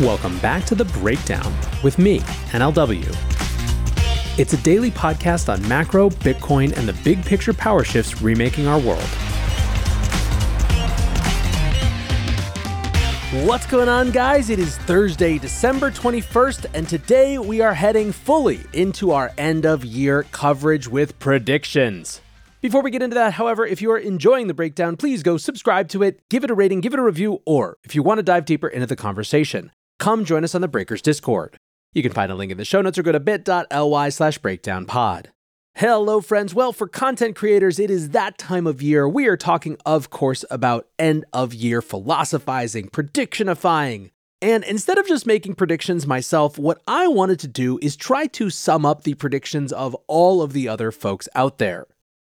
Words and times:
Welcome 0.00 0.38
back 0.38 0.64
to 0.64 0.74
The 0.74 0.86
Breakdown 0.86 1.54
with 1.84 1.98
me, 1.98 2.20
NLW. 2.52 3.04
It's 4.38 4.54
a 4.54 4.56
daily 4.56 4.90
podcast 4.90 5.52
on 5.52 5.68
macro, 5.68 6.08
Bitcoin, 6.08 6.74
and 6.78 6.88
the 6.88 6.94
big 7.04 7.22
picture 7.22 7.52
power 7.52 7.84
shifts 7.84 8.22
remaking 8.22 8.66
our 8.66 8.78
world. 8.78 9.04
What's 13.46 13.66
going 13.66 13.90
on, 13.90 14.10
guys? 14.10 14.48
It 14.48 14.58
is 14.58 14.78
Thursday, 14.78 15.36
December 15.36 15.90
21st, 15.90 16.64
and 16.72 16.88
today 16.88 17.36
we 17.36 17.60
are 17.60 17.74
heading 17.74 18.10
fully 18.10 18.62
into 18.72 19.10
our 19.10 19.30
end 19.36 19.66
of 19.66 19.84
year 19.84 20.22
coverage 20.32 20.88
with 20.88 21.18
predictions. 21.18 22.22
Before 22.62 22.80
we 22.80 22.90
get 22.90 23.02
into 23.02 23.16
that, 23.16 23.34
however, 23.34 23.66
if 23.66 23.82
you 23.82 23.90
are 23.90 23.98
enjoying 23.98 24.46
the 24.46 24.54
breakdown, 24.54 24.96
please 24.96 25.22
go 25.22 25.36
subscribe 25.36 25.88
to 25.88 26.02
it, 26.02 26.26
give 26.30 26.42
it 26.42 26.50
a 26.50 26.54
rating, 26.54 26.80
give 26.80 26.94
it 26.94 26.98
a 26.98 27.02
review, 27.02 27.42
or 27.44 27.76
if 27.84 27.94
you 27.94 28.02
want 28.02 28.16
to 28.16 28.22
dive 28.22 28.46
deeper 28.46 28.68
into 28.68 28.86
the 28.86 28.96
conversation, 28.96 29.72
come 30.00 30.24
join 30.24 30.42
us 30.42 30.56
on 30.56 30.62
the 30.62 30.68
Breakers 30.68 31.02
Discord. 31.02 31.56
You 31.92 32.02
can 32.02 32.12
find 32.12 32.32
a 32.32 32.34
link 32.34 32.50
in 32.50 32.58
the 32.58 32.64
show 32.64 32.80
notes 32.80 32.98
or 32.98 33.04
go 33.04 33.12
to 33.12 33.20
bit.ly 33.20 34.08
slash 34.08 34.40
breakdownpod. 34.40 35.26
Hello, 35.76 36.20
friends. 36.20 36.52
Well, 36.52 36.72
for 36.72 36.88
content 36.88 37.36
creators, 37.36 37.78
it 37.78 37.90
is 37.90 38.10
that 38.10 38.38
time 38.38 38.66
of 38.66 38.82
year. 38.82 39.08
We 39.08 39.28
are 39.28 39.36
talking, 39.36 39.76
of 39.86 40.10
course, 40.10 40.44
about 40.50 40.88
end 40.98 41.24
of 41.32 41.54
year 41.54 41.80
philosophizing, 41.80 42.88
predictionifying. 42.88 44.10
And 44.42 44.64
instead 44.64 44.98
of 44.98 45.06
just 45.06 45.26
making 45.26 45.54
predictions 45.54 46.06
myself, 46.06 46.58
what 46.58 46.80
I 46.88 47.06
wanted 47.06 47.38
to 47.40 47.48
do 47.48 47.78
is 47.82 47.94
try 47.94 48.26
to 48.28 48.50
sum 48.50 48.86
up 48.86 49.04
the 49.04 49.14
predictions 49.14 49.72
of 49.72 49.94
all 50.06 50.42
of 50.42 50.54
the 50.54 50.66
other 50.66 50.90
folks 50.90 51.28
out 51.34 51.58
there. 51.58 51.86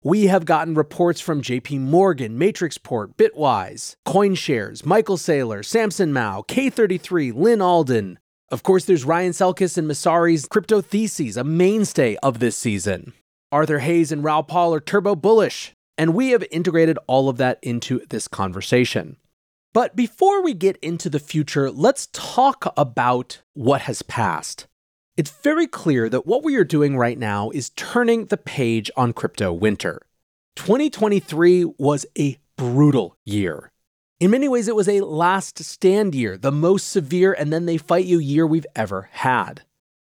We 0.07 0.27
have 0.27 0.45
gotten 0.45 0.75
reports 0.75 1.21
from 1.21 1.43
JP 1.43 1.81
Morgan, 1.81 2.39
Matrixport, 2.39 3.17
Bitwise, 3.17 3.97
CoinShares, 4.07 4.87
Michael 4.87 5.17
Saylor, 5.17 5.65
Samson 5.65 6.13
Mow, 6.13 6.45
K33, 6.47 7.35
Lyn 7.35 7.61
Alden. 7.61 8.21
Of 8.49 8.63
course, 8.63 8.85
there's 8.85 9.05
Ryan 9.05 9.33
Selkis 9.33 9.77
and 9.77 9.89
Messari's 9.89 10.47
Crypto 10.47 10.81
Theses, 10.81 11.37
a 11.37 11.43
mainstay 11.43 12.15
of 12.23 12.39
this 12.39 12.57
season. 12.57 13.15
Arthur 13.51 13.81
Hayes 13.81 14.13
and 14.13 14.23
Raoul 14.23 14.45
Paul 14.45 14.75
are 14.75 14.81
turbo 14.81 15.17
bullish, 15.17 15.73
and 15.99 16.15
we 16.15 16.31
have 16.31 16.45
integrated 16.53 17.01
all 17.09 17.29
of 17.29 17.39
that 17.39 17.59
into 17.61 18.01
this 18.09 18.29
conversation. 18.29 19.17
But 19.75 19.97
before 19.97 20.41
we 20.41 20.55
get 20.55 20.77
into 20.77 21.11
the 21.11 21.19
future, 21.19 21.69
let's 21.69 22.07
talk 22.13 22.73
about 22.77 23.43
what 23.55 23.81
has 23.81 24.03
passed. 24.03 24.69
It's 25.17 25.31
very 25.31 25.67
clear 25.67 26.11
that 26.11 26.27
what 26.27 26.45
we 26.45 26.57
are 26.57 26.65
doing 26.65 26.95
right 26.95 27.19
now 27.19 27.49
is 27.49 27.71
turning 27.71 28.27
the 28.27 28.37
page 28.37 28.91
on 28.99 29.15
crypto 29.15 29.51
winter. 29.51 30.03
2023 30.57 31.65
was 31.79 32.05
a 32.19 32.37
brutal 32.57 33.17
year. 33.25 33.73
In 34.21 34.31
many 34.31 34.47
ways, 34.47 34.69
it 34.69 34.77
was 34.77 34.91
a 34.91 35.01
last 35.01 35.65
stand 35.65 36.15
year, 36.15 36.37
the 36.37 36.53
most 36.53 36.91
severe 36.91 37.33
and 37.33 37.51
then 37.51 37.65
they 37.65 37.79
fight 37.79 38.05
you 38.05 38.19
year 38.19 38.47
we've 38.47 38.67
ever 38.77 39.09
had. 39.13 39.63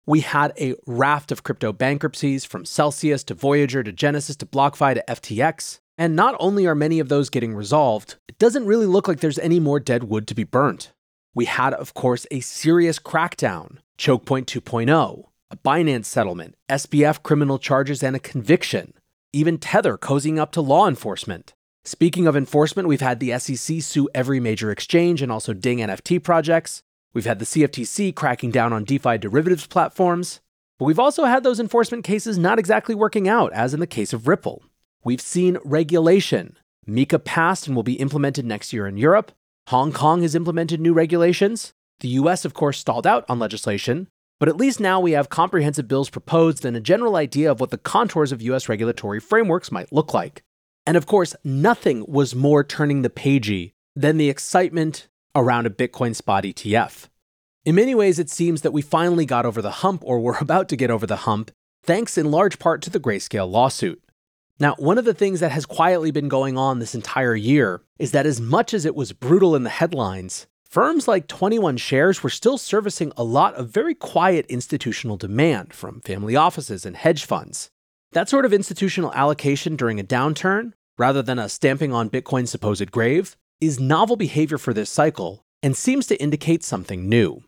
We 0.06 0.20
had 0.20 0.54
a 0.60 0.76
raft 0.86 1.32
of 1.32 1.42
crypto 1.42 1.74
bankruptcies 1.74 2.46
from 2.46 2.64
Celsius 2.64 3.24
to 3.24 3.34
Voyager 3.34 3.82
to 3.82 3.92
Genesis 3.92 4.36
to 4.36 4.46
BlockFi 4.46 4.94
to 4.94 5.04
FTX. 5.08 5.80
And 5.98 6.16
not 6.16 6.36
only 6.40 6.68
are 6.68 6.76
many 6.76 7.00
of 7.00 7.10
those 7.10 7.32
getting 7.32 7.56
resolved, 7.56 8.18
it 8.28 8.38
doesn't 8.38 8.68
really 8.68 8.86
look 8.86 9.08
like 9.08 9.20
there's 9.20 9.40
any 9.40 9.60
more 9.60 9.80
dead 9.80 10.04
wood 10.04 10.28
to 10.28 10.36
be 10.36 10.44
burnt. 10.44 10.94
We 11.34 11.46
had, 11.46 11.74
of 11.74 11.94
course, 11.94 12.28
a 12.30 12.42
serious 12.42 13.00
crackdown, 13.00 13.78
Chokepoint 13.98 14.46
2.0, 14.48 15.26
a 15.50 15.58
Binance 15.58 16.06
settlement, 16.06 16.56
SBF 16.68 17.24
criminal 17.24 17.58
charges, 17.58 18.04
and 18.04 18.16
a 18.16 18.20
conviction. 18.20 18.94
Even 19.32 19.58
Tether 19.58 19.98
cozying 19.98 20.38
up 20.38 20.52
to 20.52 20.62
law 20.62 20.90
enforcement. 20.90 21.54
Speaking 21.86 22.28
of 22.28 22.36
enforcement, 22.36 22.88
we've 22.90 23.02
had 23.02 23.20
the 23.20 23.38
SEC 23.40 23.82
sue 23.82 24.10
every 24.14 24.42
major 24.42 24.72
exchange 24.72 25.22
and 25.22 25.32
also 25.32 25.54
ding 25.54 25.78
NFT 25.78 26.22
projects. 26.22 26.84
We've 27.14 27.26
had 27.26 27.40
the 27.40 27.46
CFTC 27.46 28.14
cracking 28.14 28.52
down 28.52 28.74
on 28.74 28.84
DeFi 28.84 29.18
derivatives 29.18 29.68
platforms. 29.68 30.42
But 30.78 30.86
we've 30.86 31.00
also 31.00 31.24
had 31.24 31.44
those 31.44 31.60
enforcement 31.60 32.04
cases 32.04 32.38
not 32.38 32.60
exactly 32.60 32.94
working 32.94 33.30
out, 33.30 33.54
as 33.54 33.74
in 33.74 33.80
the 33.80 33.88
case 33.88 34.12
of 34.14 34.28
Ripple. 34.28 34.64
We've 35.04 35.22
seen 35.22 35.58
regulation. 35.64 36.58
MiCA 36.88 37.24
passed 37.24 37.68
and 37.68 37.76
will 37.76 37.84
be 37.84 37.94
implemented 37.94 38.46
next 38.46 38.74
year 38.74 38.86
in 38.86 38.98
Europe. 38.98 39.32
Hong 39.68 39.92
Kong 39.92 40.22
has 40.22 40.36
implemented 40.36 40.82
new 40.82 40.94
regulations. 40.94 41.74
The 42.00 42.10
US, 42.10 42.46
of 42.46 42.54
course, 42.54 42.80
stalled 42.80 43.08
out 43.08 43.26
on 43.30 43.40
legislation. 43.40 44.08
But 44.40 44.50
at 44.50 44.58
least 44.58 44.80
now 44.80 45.00
we 45.00 45.12
have 45.12 45.30
comprehensive 45.30 45.88
bills 45.88 46.10
proposed 46.10 46.66
and 46.66 46.76
a 46.76 46.82
general 46.82 47.16
idea 47.16 47.52
of 47.52 47.60
what 47.60 47.70
the 47.70 47.78
contours 47.78 48.32
of 48.32 48.42
US 48.42 48.68
regulatory 48.68 49.20
frameworks 49.20 49.72
might 49.72 49.94
look 49.94 50.14
like. 50.14 50.42
And 50.88 50.98
of 50.98 51.06
course, 51.06 51.36
nothing 51.44 52.06
was 52.08 52.34
more 52.34 52.64
turning 52.64 53.04
the 53.04 53.10
pagey 53.12 53.74
than 53.96 54.18
the 54.18 54.30
excitement 54.30 55.08
around 55.36 55.68
a 55.68 55.70
Bitcoin 55.70 56.16
spot 56.16 56.44
ETF. 56.44 57.08
In 57.66 57.76
many 57.76 57.94
ways, 57.94 58.18
it 58.18 58.32
seems 58.32 58.62
that 58.62 58.74
we 58.74 58.82
finally 58.82 59.26
got 59.28 59.46
over 59.46 59.62
the 59.62 59.72
hump, 59.72 60.02
or 60.04 60.20
we're 60.20 60.38
about 60.42 60.70
to 60.70 60.76
get 60.76 60.90
over 60.90 61.06
the 61.06 61.18
hump, 61.18 61.52
thanks 61.84 62.18
in 62.18 62.32
large 62.32 62.58
part 62.58 62.82
to 62.82 62.90
the 62.90 63.00
Grayscale 63.00 63.50
lawsuit. 63.50 64.02
Now, 64.62 64.76
one 64.78 65.00
of 65.00 65.06
the 65.06 65.16
things 65.16 65.40
that 65.40 65.52
has 65.52 65.66
quietly 65.66 66.12
been 66.12 66.28
going 66.28 66.56
on 66.56 66.78
this 66.78 66.94
entire 66.94 67.36
year 67.36 67.82
is 67.98 68.12
that 68.12 68.28
as 68.28 68.40
much 68.40 68.76
as 68.76 68.86
it 68.86 68.94
was 68.94 69.12
brutal 69.12 69.56
in 69.56 69.64
the 69.64 69.72
headlines, 69.72 70.46
firms 70.70 71.08
like 71.08 71.28
21 71.28 71.78
Shares 71.78 72.22
were 72.22 72.30
still 72.30 72.60
servicing 72.60 73.12
a 73.18 73.24
lot 73.24 73.56
of 73.56 73.72
very 73.72 73.96
quiet 73.96 74.46
institutional 74.50 75.18
demand 75.18 75.74
from 75.74 76.00
family 76.02 76.36
offices 76.36 76.86
and 76.86 76.96
hedge 76.96 77.26
funds. 77.26 77.72
That 78.12 78.30
sort 78.30 78.46
of 78.46 78.54
institutional 78.54 79.12
allocation 79.14 79.76
during 79.76 80.00
a 80.00 80.04
downturn, 80.04 80.74
rather 80.96 81.24
than 81.24 81.40
a 81.40 81.50
stamping 81.50 81.92
on 81.92 82.12
Bitcoin's 82.12 82.52
supposed 82.52 82.92
grave, 82.92 83.38
is 83.60 83.80
novel 83.80 84.16
behavior 84.16 84.60
for 84.60 84.76
this 84.76 84.92
cycle 84.92 85.44
and 85.64 85.76
seems 85.76 86.06
to 86.06 86.22
indicate 86.22 86.64
something 86.64 87.10
new. 87.10 87.42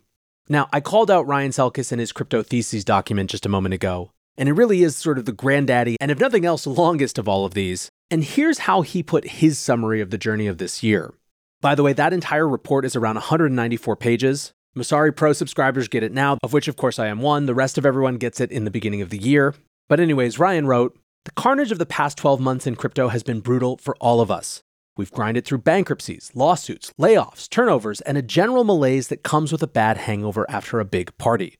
Now, 0.50 0.68
I 0.74 0.80
called 0.80 1.12
out 1.12 1.28
Ryan 1.28 1.52
Selkis 1.52 1.92
in 1.92 2.00
his 2.00 2.12
Crypto 2.12 2.42
Theses 2.42 2.84
document 2.84 3.30
just 3.30 3.46
a 3.46 3.50
moment 3.50 3.76
ago, 3.76 4.10
and 4.38 4.50
it 4.50 4.54
really 4.54 4.84
is 4.84 4.96
sort 4.96 5.18
of 5.18 5.26
the 5.26 5.32
granddaddy, 5.32 5.98
and 6.00 6.12
if 6.12 6.20
nothing 6.20 6.46
else, 6.46 6.66
longest 6.66 7.18
of 7.18 7.28
all 7.28 7.46
of 7.46 7.54
these. 7.54 7.90
And 8.10 8.24
here's 8.24 8.60
how 8.60 8.82
he 8.82 9.02
put 9.04 9.28
his 9.28 9.58
summary 9.58 10.02
of 10.02 10.10
the 10.10 10.18
journey 10.18 10.48
of 10.48 10.58
this 10.58 10.84
year. 10.84 11.14
By 11.62 11.76
the 11.76 11.84
way, 11.84 11.94
that 11.94 12.14
entire 12.14 12.48
report 12.48 12.86
is 12.86 12.96
around 12.96 13.16
194 13.16 13.96
pages. 13.96 14.54
Messari 14.76 15.16
Pro 15.16 15.34
subscribers 15.34 15.88
get 15.88 16.04
it 16.04 16.12
now, 16.12 16.38
of 16.44 16.52
which, 16.52 16.68
of 16.68 16.76
course, 16.76 17.00
I 17.00 17.08
am 17.08 17.22
one. 17.22 17.46
The 17.46 17.56
rest 17.56 17.78
of 17.78 17.86
everyone 17.86 18.18
gets 18.18 18.42
it 18.42 18.52
in 18.52 18.66
the 18.66 18.72
beginning 18.72 19.02
of 19.02 19.10
the 19.10 19.18
year. 19.18 19.56
But, 19.88 20.00
anyways, 20.00 20.40
Ryan 20.40 20.68
wrote 20.68 20.98
The 21.26 21.32
carnage 21.32 21.72
of 21.72 21.78
the 21.78 21.86
past 21.86 22.18
12 22.18 22.40
months 22.40 22.68
in 22.68 22.76
crypto 22.76 23.08
has 23.08 23.24
been 23.24 23.40
brutal 23.40 23.78
for 23.78 23.96
all 23.98 24.20
of 24.20 24.32
us. 24.32 24.62
We've 24.98 25.12
grinded 25.12 25.46
through 25.46 25.60
bankruptcies, 25.60 26.32
lawsuits, 26.36 26.92
layoffs, 27.00 27.50
turnovers, 27.50 28.02
and 28.02 28.18
a 28.18 28.22
general 28.22 28.64
malaise 28.64 29.08
that 29.08 29.24
comes 29.24 29.52
with 29.52 29.64
a 29.64 29.68
bad 29.68 29.98
hangover 29.98 30.46
after 30.50 30.80
a 30.80 30.86
big 30.86 31.18
party. 31.18 31.58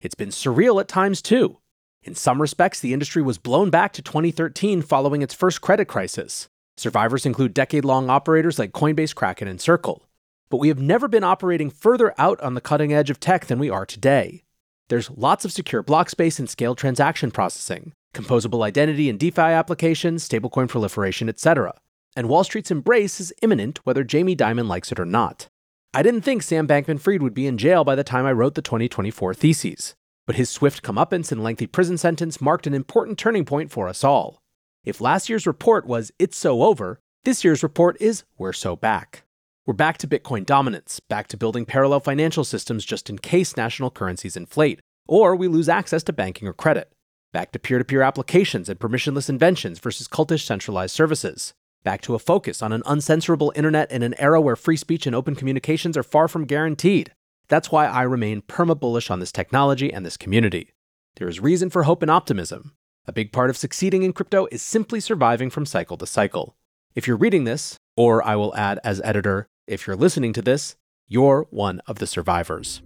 It's 0.00 0.14
been 0.14 0.28
surreal 0.28 0.80
at 0.80 0.86
times, 0.86 1.22
too. 1.22 1.58
In 2.06 2.14
some 2.14 2.40
respects, 2.40 2.78
the 2.78 2.92
industry 2.92 3.20
was 3.20 3.36
blown 3.36 3.68
back 3.68 3.92
to 3.94 4.00
2013 4.00 4.80
following 4.80 5.22
its 5.22 5.34
first 5.34 5.60
credit 5.60 5.86
crisis. 5.86 6.48
Survivors 6.76 7.26
include 7.26 7.52
decade 7.52 7.84
long 7.84 8.08
operators 8.08 8.60
like 8.60 8.70
Coinbase, 8.70 9.12
Kraken, 9.12 9.48
and 9.48 9.60
Circle. 9.60 10.06
But 10.48 10.58
we 10.58 10.68
have 10.68 10.78
never 10.78 11.08
been 11.08 11.24
operating 11.24 11.68
further 11.68 12.14
out 12.16 12.40
on 12.40 12.54
the 12.54 12.60
cutting 12.60 12.92
edge 12.92 13.10
of 13.10 13.18
tech 13.18 13.46
than 13.46 13.58
we 13.58 13.70
are 13.70 13.84
today. 13.84 14.44
There's 14.88 15.10
lots 15.10 15.44
of 15.44 15.50
secure 15.50 15.82
block 15.82 16.08
space 16.08 16.38
and 16.38 16.48
scaled 16.48 16.78
transaction 16.78 17.32
processing, 17.32 17.92
composable 18.14 18.64
identity 18.64 19.10
and 19.10 19.18
DeFi 19.18 19.42
applications, 19.42 20.28
stablecoin 20.28 20.68
proliferation, 20.68 21.28
etc. 21.28 21.74
And 22.14 22.28
Wall 22.28 22.44
Street's 22.44 22.70
embrace 22.70 23.20
is 23.20 23.34
imminent 23.42 23.84
whether 23.84 24.04
Jamie 24.04 24.36
Dimon 24.36 24.68
likes 24.68 24.92
it 24.92 25.00
or 25.00 25.06
not. 25.06 25.48
I 25.92 26.04
didn't 26.04 26.22
think 26.22 26.44
Sam 26.44 26.68
Bankman 26.68 27.00
Fried 27.00 27.20
would 27.20 27.34
be 27.34 27.48
in 27.48 27.58
jail 27.58 27.82
by 27.82 27.96
the 27.96 28.04
time 28.04 28.26
I 28.26 28.32
wrote 28.32 28.54
the 28.54 28.62
2024 28.62 29.34
theses. 29.34 29.96
But 30.26 30.36
his 30.36 30.50
swift 30.50 30.82
comeuppance 30.82 31.30
and 31.30 31.42
lengthy 31.42 31.66
prison 31.66 31.96
sentence 31.98 32.40
marked 32.40 32.66
an 32.66 32.74
important 32.74 33.16
turning 33.16 33.44
point 33.44 33.70
for 33.70 33.88
us 33.88 34.02
all. 34.02 34.38
If 34.84 35.00
last 35.00 35.28
year's 35.28 35.46
report 35.46 35.86
was 35.86 36.12
It's 36.18 36.36
So 36.36 36.62
Over, 36.62 36.98
this 37.24 37.44
year's 37.44 37.62
report 37.62 37.96
is 38.00 38.24
We're 38.36 38.52
So 38.52 38.76
Back. 38.76 39.22
We're 39.66 39.74
back 39.74 39.98
to 39.98 40.06
Bitcoin 40.06 40.46
dominance, 40.46 41.00
back 41.00 41.26
to 41.28 41.36
building 41.36 41.64
parallel 41.64 42.00
financial 42.00 42.44
systems 42.44 42.84
just 42.84 43.10
in 43.10 43.18
case 43.18 43.56
national 43.56 43.90
currencies 43.90 44.36
inflate, 44.36 44.80
or 45.08 45.34
we 45.34 45.48
lose 45.48 45.68
access 45.68 46.02
to 46.04 46.12
banking 46.12 46.46
or 46.46 46.52
credit. 46.52 46.92
Back 47.32 47.52
to 47.52 47.58
peer 47.58 47.78
to 47.78 47.84
peer 47.84 48.02
applications 48.02 48.68
and 48.68 48.78
permissionless 48.78 49.28
inventions 49.28 49.78
versus 49.78 50.08
cultish 50.08 50.44
centralized 50.44 50.94
services. 50.94 51.52
Back 51.82 52.00
to 52.02 52.14
a 52.14 52.20
focus 52.20 52.62
on 52.62 52.72
an 52.72 52.82
uncensorable 52.82 53.52
internet 53.56 53.90
in 53.92 54.02
an 54.02 54.14
era 54.18 54.40
where 54.40 54.56
free 54.56 54.76
speech 54.76 55.06
and 55.06 55.14
open 55.14 55.34
communications 55.34 55.96
are 55.96 56.02
far 56.02 56.28
from 56.28 56.46
guaranteed. 56.46 57.12
That's 57.48 57.70
why 57.70 57.86
I 57.86 58.02
remain 58.02 58.42
perma 58.42 58.78
bullish 58.78 59.10
on 59.10 59.20
this 59.20 59.30
technology 59.30 59.92
and 59.92 60.04
this 60.04 60.16
community. 60.16 60.72
There 61.16 61.28
is 61.28 61.40
reason 61.40 61.70
for 61.70 61.84
hope 61.84 62.02
and 62.02 62.10
optimism. 62.10 62.72
A 63.06 63.12
big 63.12 63.32
part 63.32 63.50
of 63.50 63.56
succeeding 63.56 64.02
in 64.02 64.12
crypto 64.12 64.48
is 64.50 64.62
simply 64.62 64.98
surviving 64.98 65.48
from 65.48 65.64
cycle 65.64 65.96
to 65.98 66.06
cycle. 66.06 66.56
If 66.94 67.06
you're 67.06 67.16
reading 67.16 67.44
this, 67.44 67.76
or 67.96 68.26
I 68.26 68.34
will 68.34 68.54
add 68.56 68.80
as 68.82 69.00
editor, 69.02 69.46
if 69.68 69.86
you're 69.86 69.96
listening 69.96 70.32
to 70.32 70.42
this, 70.42 70.76
you're 71.06 71.46
one 71.50 71.80
of 71.86 71.98
the 71.98 72.06
survivors. 72.06 72.82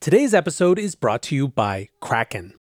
Today's 0.00 0.34
episode 0.34 0.78
is 0.78 0.94
brought 0.94 1.22
to 1.22 1.34
you 1.34 1.48
by 1.48 1.88
Kraken. 2.00 2.54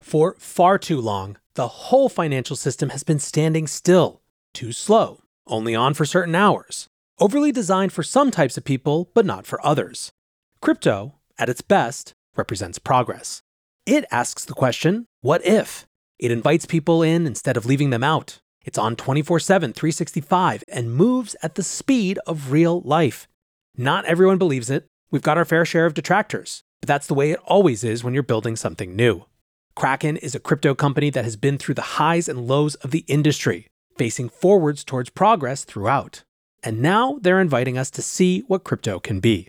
For 0.00 0.34
far 0.38 0.76
too 0.76 1.00
long, 1.00 1.36
the 1.54 1.68
whole 1.68 2.08
financial 2.08 2.56
system 2.56 2.90
has 2.90 3.04
been 3.04 3.20
standing 3.20 3.68
still, 3.68 4.22
too 4.52 4.72
slow, 4.72 5.20
only 5.46 5.74
on 5.74 5.94
for 5.94 6.04
certain 6.04 6.34
hours 6.34 6.88
overly 7.18 7.52
designed 7.52 7.92
for 7.92 8.02
some 8.02 8.30
types 8.30 8.56
of 8.56 8.64
people, 8.64 9.10
but 9.14 9.26
not 9.26 9.46
for 9.46 9.64
others. 9.64 10.12
Crypto, 10.60 11.14
at 11.38 11.48
its 11.48 11.60
best, 11.60 12.12
represents 12.36 12.78
progress. 12.78 13.42
It 13.86 14.04
asks 14.10 14.44
the 14.44 14.54
question, 14.54 15.06
what 15.20 15.44
if? 15.44 15.86
It 16.18 16.30
invites 16.30 16.66
people 16.66 17.02
in 17.02 17.26
instead 17.26 17.56
of 17.56 17.66
leaving 17.66 17.90
them 17.90 18.04
out. 18.04 18.38
It's 18.64 18.78
on 18.78 18.96
24 18.96 19.40
7, 19.40 19.72
365, 19.72 20.64
and 20.68 20.94
moves 20.94 21.36
at 21.42 21.54
the 21.54 21.62
speed 21.62 22.18
of 22.26 22.50
real 22.50 22.80
life. 22.80 23.28
Not 23.76 24.06
everyone 24.06 24.38
believes 24.38 24.70
it. 24.70 24.86
We've 25.10 25.22
got 25.22 25.36
our 25.36 25.44
fair 25.44 25.64
share 25.64 25.86
of 25.86 25.94
detractors, 25.94 26.62
but 26.80 26.88
that's 26.88 27.06
the 27.06 27.14
way 27.14 27.30
it 27.30 27.40
always 27.44 27.84
is 27.84 28.02
when 28.02 28.14
you're 28.14 28.22
building 28.22 28.56
something 28.56 28.96
new. 28.96 29.26
Kraken 29.74 30.16
is 30.16 30.34
a 30.34 30.40
crypto 30.40 30.74
company 30.74 31.10
that 31.10 31.24
has 31.24 31.36
been 31.36 31.58
through 31.58 31.74
the 31.74 31.98
highs 31.98 32.28
and 32.28 32.46
lows 32.46 32.76
of 32.76 32.90
the 32.90 33.04
industry, 33.06 33.66
facing 33.96 34.28
forwards 34.28 34.84
towards 34.84 35.10
progress 35.10 35.64
throughout. 35.64 36.22
And 36.64 36.80
now 36.80 37.18
they're 37.20 37.42
inviting 37.42 37.76
us 37.76 37.90
to 37.90 38.02
see 38.02 38.40
what 38.48 38.64
crypto 38.64 38.98
can 38.98 39.20
be. 39.20 39.48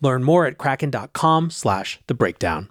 Learn 0.00 0.24
more 0.24 0.46
at 0.46 0.56
kraken.com 0.56 1.50
slash 1.50 2.00
the 2.06 2.14
breakdown. 2.14 2.70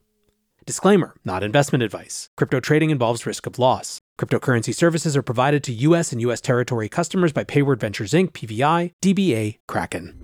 Disclaimer, 0.66 1.16
not 1.24 1.44
investment 1.44 1.84
advice. 1.84 2.30
Crypto 2.36 2.60
trading 2.60 2.90
involves 2.90 3.28
risk 3.28 3.46
of 3.46 3.60
loss. 3.60 4.02
Cryptocurrency 4.18 4.74
services 4.74 5.16
are 5.16 5.22
provided 5.22 5.64
to 5.64 5.74
US 5.74 6.12
and 6.12 6.20
US 6.22 6.42
territory 6.42 6.90
customers 6.90 7.32
by 7.32 7.44
Payward 7.44 7.80
Ventures 7.80 8.14
Inc., 8.14 8.32
PVI, 8.32 8.94
DBA, 9.02 9.60
Kraken. 9.68 10.18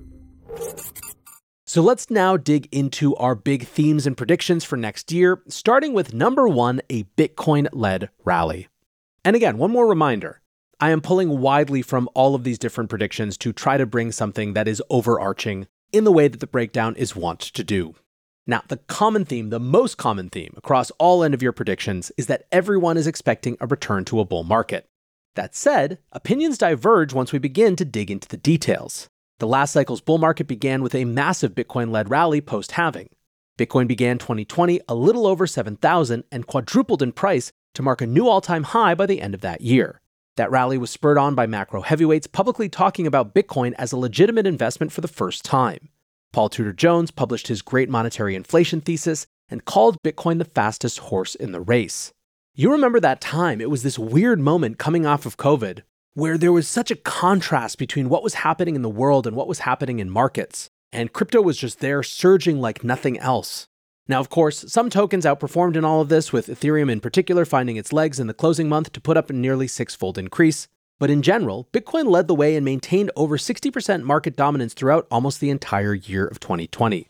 So 1.67 1.83
let's 1.83 2.09
now 2.09 2.37
dig 2.37 2.67
into 2.71 3.15
our 3.17 3.35
big 3.35 3.67
themes 3.67 4.07
and 4.07 4.17
predictions 4.17 4.63
for 4.63 4.77
next 4.77 5.11
year, 5.11 5.43
starting 5.47 5.93
with 5.93 6.15
number 6.15 6.47
one, 6.47 6.81
a 6.89 7.03
Bitcoin 7.15 7.67
led 7.71 8.09
rally. 8.25 8.67
And 9.23 9.35
again, 9.35 9.59
one 9.59 9.69
more 9.69 9.85
reminder 9.87 10.41
I 10.81 10.91
am 10.91 11.01
pulling 11.01 11.39
widely 11.39 11.81
from 11.81 12.07
all 12.13 12.35
of 12.35 12.45
these 12.45 12.57
different 12.57 12.89
predictions 12.89 13.37
to 13.39 13.51
try 13.51 13.75
to 13.75 13.85
bring 13.85 14.13
something 14.13 14.53
that 14.53 14.67
is 14.67 14.81
overarching 14.89 15.67
in 15.91 16.05
the 16.05 16.11
way 16.11 16.29
that 16.29 16.39
the 16.39 16.47
breakdown 16.47 16.95
is 16.95 17.17
wont 17.17 17.41
to 17.41 17.65
do. 17.65 17.95
Now, 18.47 18.63
the 18.65 18.77
common 18.77 19.25
theme, 19.25 19.49
the 19.49 19.59
most 19.59 19.97
common 19.97 20.29
theme 20.29 20.53
across 20.55 20.89
all 20.91 21.21
end 21.21 21.33
of 21.33 21.41
year 21.41 21.51
predictions 21.51 22.13
is 22.17 22.27
that 22.27 22.45
everyone 22.49 22.95
is 22.95 23.07
expecting 23.07 23.57
a 23.59 23.67
return 23.67 24.05
to 24.05 24.21
a 24.21 24.25
bull 24.25 24.45
market. 24.45 24.87
That 25.35 25.53
said, 25.53 25.99
opinions 26.13 26.57
diverge 26.57 27.13
once 27.13 27.33
we 27.33 27.39
begin 27.39 27.75
to 27.75 27.83
dig 27.83 28.09
into 28.09 28.29
the 28.29 28.37
details. 28.37 29.09
The 29.39 29.47
last 29.47 29.73
cycle's 29.73 30.01
bull 30.01 30.17
market 30.17 30.47
began 30.47 30.81
with 30.81 30.95
a 30.95 31.03
massive 31.03 31.55
Bitcoin 31.55 31.91
led 31.91 32.09
rally 32.09 32.39
post 32.39 32.71
halving. 32.71 33.09
Bitcoin 33.57 33.87
began 33.87 34.17
2020 34.17 34.79
a 34.87 34.95
little 34.95 35.27
over 35.27 35.45
7,000 35.45 36.23
and 36.31 36.47
quadrupled 36.47 37.01
in 37.01 37.11
price 37.11 37.51
to 37.73 37.81
mark 37.81 38.01
a 38.01 38.07
new 38.07 38.29
all 38.29 38.39
time 38.39 38.63
high 38.63 38.95
by 38.95 39.05
the 39.05 39.21
end 39.21 39.33
of 39.33 39.41
that 39.41 39.59
year. 39.59 39.99
That 40.39 40.51
rally 40.51 40.77
was 40.77 40.89
spurred 40.89 41.17
on 41.17 41.35
by 41.35 41.47
macro 41.47 41.81
heavyweights 41.81 42.27
publicly 42.27 42.69
talking 42.69 43.05
about 43.05 43.35
Bitcoin 43.35 43.73
as 43.77 43.91
a 43.91 43.97
legitimate 43.97 44.47
investment 44.47 44.89
for 44.93 45.01
the 45.01 45.09
first 45.09 45.43
time. 45.43 45.89
Paul 46.31 46.47
Tudor 46.47 46.71
Jones 46.71 47.11
published 47.11 47.49
his 47.49 47.61
Great 47.61 47.89
Monetary 47.89 48.35
Inflation 48.35 48.79
thesis 48.79 49.27
and 49.49 49.65
called 49.65 50.01
Bitcoin 50.01 50.37
the 50.37 50.45
fastest 50.45 50.99
horse 50.99 51.35
in 51.35 51.51
the 51.51 51.59
race. 51.59 52.13
You 52.55 52.71
remember 52.71 53.01
that 53.01 53.19
time, 53.19 53.59
it 53.59 53.69
was 53.69 53.83
this 53.83 53.99
weird 53.99 54.39
moment 54.39 54.77
coming 54.77 55.05
off 55.05 55.25
of 55.25 55.35
COVID 55.35 55.81
where 56.13 56.37
there 56.37 56.53
was 56.53 56.69
such 56.69 56.89
a 56.89 56.95
contrast 56.95 57.77
between 57.77 58.07
what 58.07 58.23
was 58.23 58.35
happening 58.35 58.77
in 58.77 58.81
the 58.81 58.89
world 58.89 59.27
and 59.27 59.35
what 59.35 59.49
was 59.49 59.59
happening 59.59 59.99
in 59.99 60.09
markets. 60.09 60.69
And 60.93 61.11
crypto 61.11 61.41
was 61.41 61.57
just 61.57 61.81
there 61.81 62.01
surging 62.01 62.61
like 62.61 62.81
nothing 62.81 63.19
else. 63.19 63.67
Now, 64.09 64.19
of 64.19 64.29
course, 64.29 64.65
some 64.67 64.89
tokens 64.89 65.23
outperformed 65.23 65.75
in 65.75 65.85
all 65.85 66.01
of 66.01 66.09
this, 66.09 66.33
with 66.33 66.47
Ethereum 66.47 66.91
in 66.91 66.99
particular 66.99 67.45
finding 67.45 67.77
its 67.77 67.93
legs 67.93 68.19
in 68.19 68.25
the 68.25 68.33
closing 68.33 68.67
month 68.67 68.91
to 68.93 68.99
put 68.99 69.17
up 69.17 69.29
a 69.29 69.33
nearly 69.33 69.67
six 69.67 69.93
fold 69.93 70.17
increase. 70.17 70.67
But 70.99 71.11
in 71.11 71.21
general, 71.21 71.69
Bitcoin 71.71 72.09
led 72.09 72.27
the 72.27 72.33
way 72.33 72.55
and 72.55 72.65
maintained 72.65 73.11
over 73.15 73.37
60% 73.37 74.01
market 74.01 74.35
dominance 74.35 74.73
throughout 74.73 75.05
almost 75.11 75.39
the 75.39 75.51
entire 75.51 75.93
year 75.93 76.25
of 76.25 76.39
2020. 76.39 77.07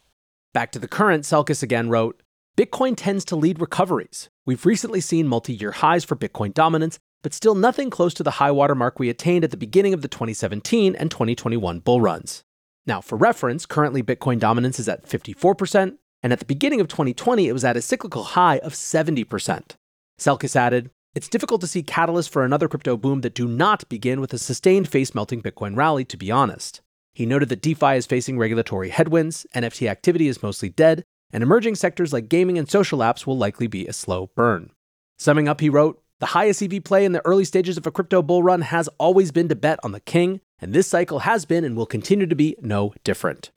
Back 0.54 0.74
to 0.74 0.80
the 0.80 0.90
current, 0.90 1.24
Selkis 1.24 1.64
again 1.64 1.90
wrote 1.90 2.22
Bitcoin 2.58 2.96
tends 2.98 3.24
to 3.26 3.38
lead 3.38 3.62
recoveries. 3.62 4.30
We've 4.46 4.66
recently 4.66 5.00
seen 5.00 5.26
multi 5.26 5.54
year 5.54 5.72
highs 5.72 6.04
for 6.04 6.18
Bitcoin 6.18 6.54
dominance, 6.54 7.00
but 7.24 7.34
still 7.34 7.56
nothing 7.56 7.90
close 7.90 8.14
to 8.16 8.24
the 8.24 8.32
high 8.32 8.52
water 8.52 8.76
mark 8.76 9.00
we 9.00 9.10
attained 9.10 9.46
at 9.46 9.52
the 9.52 9.58
beginning 9.58 9.94
of 9.94 10.02
the 10.02 10.10
2017 10.10 10.98
and 10.98 11.10
2021 11.10 11.80
bull 11.80 12.02
runs. 12.02 12.44
Now, 12.86 13.00
for 13.00 13.18
reference, 13.18 13.66
currently 13.66 14.04
Bitcoin 14.04 14.38
dominance 14.38 14.80
is 14.80 14.90
at 14.90 15.08
54%, 15.08 15.98
and 16.22 16.34
at 16.34 16.40
the 16.40 16.46
beginning 16.46 16.82
of 16.82 16.88
2020, 16.88 17.48
it 17.48 17.54
was 17.54 17.64
at 17.64 17.78
a 17.78 17.82
cyclical 17.82 18.24
high 18.24 18.58
of 18.60 18.74
70%. 18.74 19.72
Selkis 20.20 20.56
added, 20.56 20.90
It's 21.16 21.30
difficult 21.30 21.62
to 21.62 21.68
see 21.68 21.84
catalysts 21.84 22.30
for 22.30 22.44
another 22.44 22.68
crypto 22.68 22.98
boom 22.98 23.22
that 23.22 23.34
do 23.34 23.48
not 23.48 23.88
begin 23.90 24.20
with 24.22 24.34
a 24.34 24.38
sustained 24.38 24.90
face 24.90 25.16
melting 25.16 25.42
Bitcoin 25.42 25.76
rally, 25.76 26.06
to 26.06 26.18
be 26.18 26.32
honest. 26.32 26.82
He 27.14 27.26
noted 27.26 27.50
that 27.50 27.62
DeFi 27.62 27.96
is 27.96 28.06
facing 28.06 28.38
regulatory 28.38 28.90
headwinds, 28.90 29.46
NFT 29.56 29.90
activity 29.90 30.28
is 30.28 30.44
mostly 30.44 30.70
dead, 30.70 31.04
and 31.32 31.44
emerging 31.44 31.76
sectors 31.76 32.14
like 32.14 32.30
gaming 32.30 32.58
and 32.58 32.70
social 32.70 33.00
apps 33.00 33.26
will 33.26 33.38
likely 33.38 33.68
be 33.68 33.88
a 33.88 33.94
slow 33.94 34.30
burn. 34.36 34.72
Summing 35.18 35.48
up, 35.48 35.62
he 35.62 35.70
wrote, 35.70 36.02
the 36.20 36.28
highest 36.28 36.62
EV 36.62 36.84
play 36.84 37.06
in 37.06 37.14
the 37.14 37.26
early 37.26 37.46
stages 37.46 37.78
of 37.78 37.88
a 37.88 37.92
crypto 37.92 38.22
bull 38.22 38.44
run 38.44 38.62
has 38.62 38.90
always 38.98 39.32
been 39.32 39.48
to 39.48 39.56
bet 39.56 39.80
on 39.84 39.94
the 39.94 40.02
king, 40.02 40.42
and 40.60 40.74
this 40.74 40.88
cycle 40.88 41.20
has 41.20 41.46
been 41.46 41.64
and 41.64 41.78
will 41.78 41.86
continue 41.86 42.28
to 42.28 42.36
be 42.36 42.58
no 42.62 42.94
different. 43.06 43.52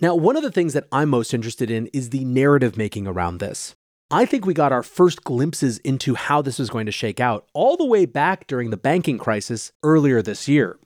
Now, 0.00 0.14
one 0.14 0.36
of 0.36 0.44
the 0.44 0.52
things 0.52 0.74
that 0.74 0.86
I'm 0.92 1.08
most 1.08 1.34
interested 1.34 1.72
in 1.72 1.88
is 1.88 2.10
the 2.10 2.24
narrative 2.24 2.76
making 2.76 3.08
around 3.08 3.38
this. 3.38 3.74
I 4.12 4.26
think 4.26 4.46
we 4.46 4.54
got 4.54 4.70
our 4.70 4.84
first 4.84 5.24
glimpses 5.24 5.78
into 5.78 6.14
how 6.14 6.40
this 6.40 6.60
was 6.60 6.70
going 6.70 6.86
to 6.86 6.92
shake 6.92 7.18
out 7.18 7.48
all 7.52 7.76
the 7.76 7.84
way 7.84 8.06
back 8.06 8.46
during 8.46 8.70
the 8.70 8.76
banking 8.76 9.18
crisis 9.18 9.72
earlier 9.82 10.22
this 10.22 10.46
year. 10.46 10.78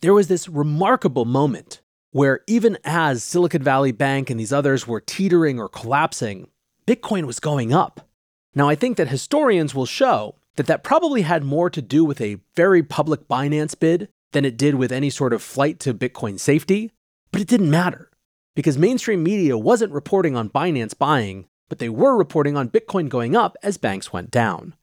There 0.00 0.14
was 0.14 0.28
this 0.28 0.48
remarkable 0.48 1.24
moment 1.24 1.82
where, 2.12 2.42
even 2.46 2.78
as 2.84 3.24
Silicon 3.24 3.64
Valley 3.64 3.90
Bank 3.90 4.30
and 4.30 4.38
these 4.38 4.52
others 4.52 4.86
were 4.86 5.00
teetering 5.00 5.58
or 5.58 5.68
collapsing, 5.68 6.48
Bitcoin 6.86 7.24
was 7.24 7.40
going 7.40 7.72
up. 7.72 8.08
Now, 8.54 8.68
I 8.68 8.76
think 8.76 8.96
that 8.96 9.08
historians 9.08 9.74
will 9.74 9.86
show 9.86 10.36
that 10.54 10.66
that 10.66 10.84
probably 10.84 11.22
had 11.22 11.42
more 11.42 11.68
to 11.68 11.82
do 11.82 12.04
with 12.04 12.20
a 12.20 12.38
very 12.54 12.84
public 12.84 13.26
Binance 13.26 13.76
bid 13.78 14.08
than 14.30 14.44
it 14.44 14.56
did 14.56 14.76
with 14.76 14.92
any 14.92 15.10
sort 15.10 15.32
of 15.32 15.42
flight 15.42 15.80
to 15.80 15.92
Bitcoin 15.92 16.38
safety, 16.38 16.92
but 17.32 17.40
it 17.40 17.48
didn't 17.48 17.70
matter 17.70 18.11
because 18.54 18.78
mainstream 18.78 19.22
media 19.22 19.56
wasn't 19.56 19.92
reporting 19.92 20.36
on 20.36 20.50
Binance 20.50 20.96
buying, 20.96 21.46
but 21.68 21.78
they 21.78 21.88
were 21.88 22.16
reporting 22.16 22.56
on 22.56 22.68
Bitcoin 22.68 23.08
going 23.08 23.34
up 23.34 23.56
as 23.62 23.78
banks 23.78 24.12
went 24.12 24.30
down. 24.30 24.74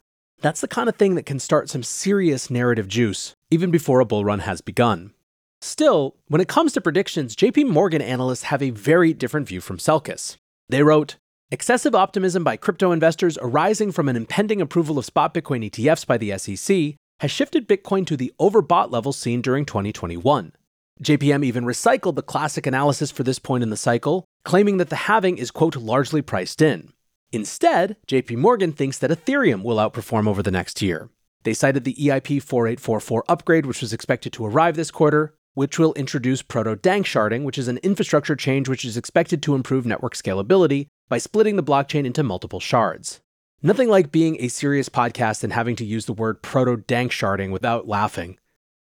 That's 0.41 0.61
the 0.61 0.67
kind 0.67 0.89
of 0.89 0.95
thing 0.95 1.15
that 1.15 1.25
can 1.25 1.39
start 1.39 1.69
some 1.69 1.83
serious 1.83 2.49
narrative 2.49 2.87
juice 2.87 3.33
even 3.51 3.71
before 3.71 3.99
a 3.99 4.05
bull 4.05 4.23
run 4.23 4.39
has 4.39 4.61
begun. 4.61 5.13
Still, 5.61 6.15
when 6.27 6.39
it 6.39 6.47
comes 6.47 6.71
to 6.73 6.81
predictions, 6.81 7.35
JP 7.35 7.67
Morgan 7.67 8.01
analysts 8.01 8.43
have 8.43 8.63
a 8.63 8.69
very 8.69 9.13
different 9.13 9.47
view 9.47 9.59
from 9.59 9.77
Selkis. 9.77 10.37
They 10.69 10.83
wrote, 10.83 11.17
Excessive 11.51 11.95
optimism 11.95 12.43
by 12.43 12.57
crypto 12.57 12.91
investors 12.91 13.37
arising 13.41 13.91
from 13.91 14.07
an 14.07 14.15
impending 14.15 14.61
approval 14.61 14.99
of 14.99 15.05
spot 15.05 15.33
Bitcoin 15.33 15.69
ETFs 15.69 16.05
by 16.05 16.17
the 16.17 16.37
SEC 16.37 16.95
has 17.19 17.31
shifted 17.31 17.67
Bitcoin 17.67 18.05
to 18.05 18.15
the 18.15 18.31
overbought 18.39 18.91
levels 18.91 19.17
seen 19.17 19.41
during 19.41 19.65
2021. 19.65 20.53
JPM 21.01 21.45
even 21.45 21.63
recycled 21.63 22.15
the 22.15 22.21
classic 22.21 22.67
analysis 22.67 23.09
for 23.09 23.23
this 23.23 23.39
point 23.39 23.63
in 23.63 23.69
the 23.69 23.77
cycle, 23.77 24.25
claiming 24.43 24.77
that 24.77 24.89
the 24.89 24.97
halving 25.07 25.37
is, 25.37 25.49
quote, 25.49 25.77
largely 25.77 26.21
priced 26.21 26.61
in. 26.61 26.91
Instead, 27.31 27.95
JP 28.07 28.37
Morgan 28.37 28.73
thinks 28.73 28.97
that 28.97 29.11
Ethereum 29.11 29.63
will 29.63 29.77
outperform 29.77 30.27
over 30.27 30.43
the 30.43 30.51
next 30.51 30.81
year. 30.81 31.09
They 31.43 31.53
cited 31.53 31.85
the 31.85 31.93
EIP 31.93 32.41
4844 32.43 33.23
upgrade, 33.29 33.65
which 33.65 33.79
was 33.79 33.93
expected 33.93 34.33
to 34.33 34.45
arrive 34.45 34.75
this 34.75 34.91
quarter, 34.91 35.35
which 35.53 35.79
will 35.79 35.93
introduce 35.93 36.41
proto 36.41 36.75
dank 36.75 37.05
sharding, 37.05 37.43
which 37.43 37.57
is 37.57 37.69
an 37.69 37.77
infrastructure 37.77 38.35
change 38.35 38.67
which 38.67 38.83
is 38.83 38.97
expected 38.97 39.41
to 39.43 39.55
improve 39.55 39.85
network 39.85 40.15
scalability 40.15 40.87
by 41.07 41.17
splitting 41.17 41.55
the 41.55 41.63
blockchain 41.63 42.05
into 42.05 42.23
multiple 42.23 42.59
shards. 42.59 43.21
Nothing 43.61 43.89
like 43.89 44.11
being 44.11 44.37
a 44.39 44.47
serious 44.49 44.89
podcast 44.89 45.43
and 45.43 45.53
having 45.53 45.75
to 45.77 45.85
use 45.85 46.05
the 46.05 46.13
word 46.13 46.41
proto 46.41 46.77
dank 46.77 47.11
sharding 47.11 47.51
without 47.51 47.87
laughing. 47.87 48.37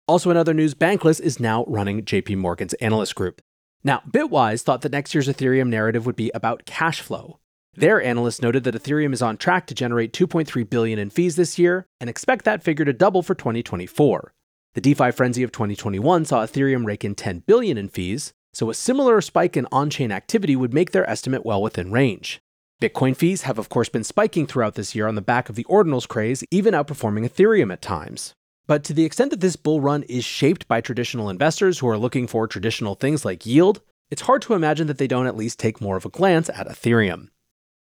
Also, 0.10 0.32
in 0.32 0.38
other 0.38 0.56
news, 0.56 0.74
Bankless 0.74 1.22
is 1.22 1.40
now 1.40 1.64
running 1.68 2.02
JP 2.02 2.38
Morgan's 2.38 2.74
analyst 2.74 3.14
group. 3.14 3.44
Now, 3.84 4.02
Bitwise 4.10 4.64
thought 4.64 4.82
that 4.82 4.92
next 4.92 5.14
year's 5.14 5.28
Ethereum 5.28 5.68
narrative 5.68 6.08
would 6.08 6.16
be 6.16 6.32
about 6.34 6.66
cash 6.66 7.00
flow. 7.00 7.38
Their 7.76 8.02
analysts 8.02 8.42
noted 8.42 8.64
that 8.64 8.74
Ethereum 8.74 9.14
is 9.14 9.22
on 9.22 9.38
track 9.38 9.68
to 9.68 9.76
generate 9.76 10.12
2.3 10.12 10.68
billion 10.68 10.98
in 10.98 11.12
fees 11.12 11.36
this 11.36 11.60
year 11.60 11.86
and 12.02 12.10
expect 12.10 12.44
that 12.46 12.64
figure 12.64 12.86
to 12.86 12.92
double 12.92 13.22
for 13.22 13.36
2024. 13.36 14.34
The 14.74 14.82
DeFi 14.82 15.12
frenzy 15.12 15.44
of 15.44 15.52
2021 15.52 16.26
saw 16.26 16.44
Ethereum 16.44 16.88
rake 16.88 17.06
in 17.06 17.14
10 17.14 17.44
billion 17.46 17.78
in 17.78 17.88
fees, 17.88 18.34
so 18.52 18.72
a 18.72 18.74
similar 18.74 19.22
spike 19.22 19.56
in 19.56 19.68
on 19.72 19.92
chain 19.92 20.12
activity 20.12 20.56
would 20.56 20.74
make 20.74 20.92
their 20.92 21.08
estimate 21.08 21.46
well 21.46 21.62
within 21.62 21.92
range. 21.92 22.42
Bitcoin 22.82 23.16
fees 23.16 23.44
have, 23.44 23.60
of 23.60 23.70
course, 23.70 23.90
been 23.90 24.04
spiking 24.04 24.48
throughout 24.48 24.74
this 24.74 24.96
year 24.96 25.06
on 25.06 25.14
the 25.14 25.22
back 25.22 25.50
of 25.50 25.56
the 25.56 25.66
ordinals 25.66 26.08
craze, 26.08 26.44
even 26.50 26.74
outperforming 26.74 27.30
Ethereum 27.30 27.72
at 27.72 27.84
times. 27.84 28.34
But 28.70 28.84
to 28.84 28.94
the 28.94 29.04
extent 29.04 29.32
that 29.32 29.42
this 29.42 29.56
bull 29.56 29.82
run 29.82 30.04
is 30.04 30.24
shaped 30.24 30.68
by 30.68 30.80
traditional 30.80 31.32
investors 31.32 31.80
who 31.80 31.88
are 31.88 31.98
looking 31.98 32.28
for 32.28 32.46
traditional 32.46 32.94
things 32.94 33.26
like 33.26 33.44
yield, 33.44 33.82
it's 34.12 34.22
hard 34.22 34.44
to 34.44 34.54
imagine 34.54 34.86
that 34.86 35.00
they 35.00 35.08
don't 35.08 35.26
at 35.26 35.36
least 35.36 35.58
take 35.58 35.82
more 35.82 35.98
of 35.98 36.06
a 36.06 36.10
glance 36.10 36.50
at 36.50 36.68
Ethereum. 36.68 37.30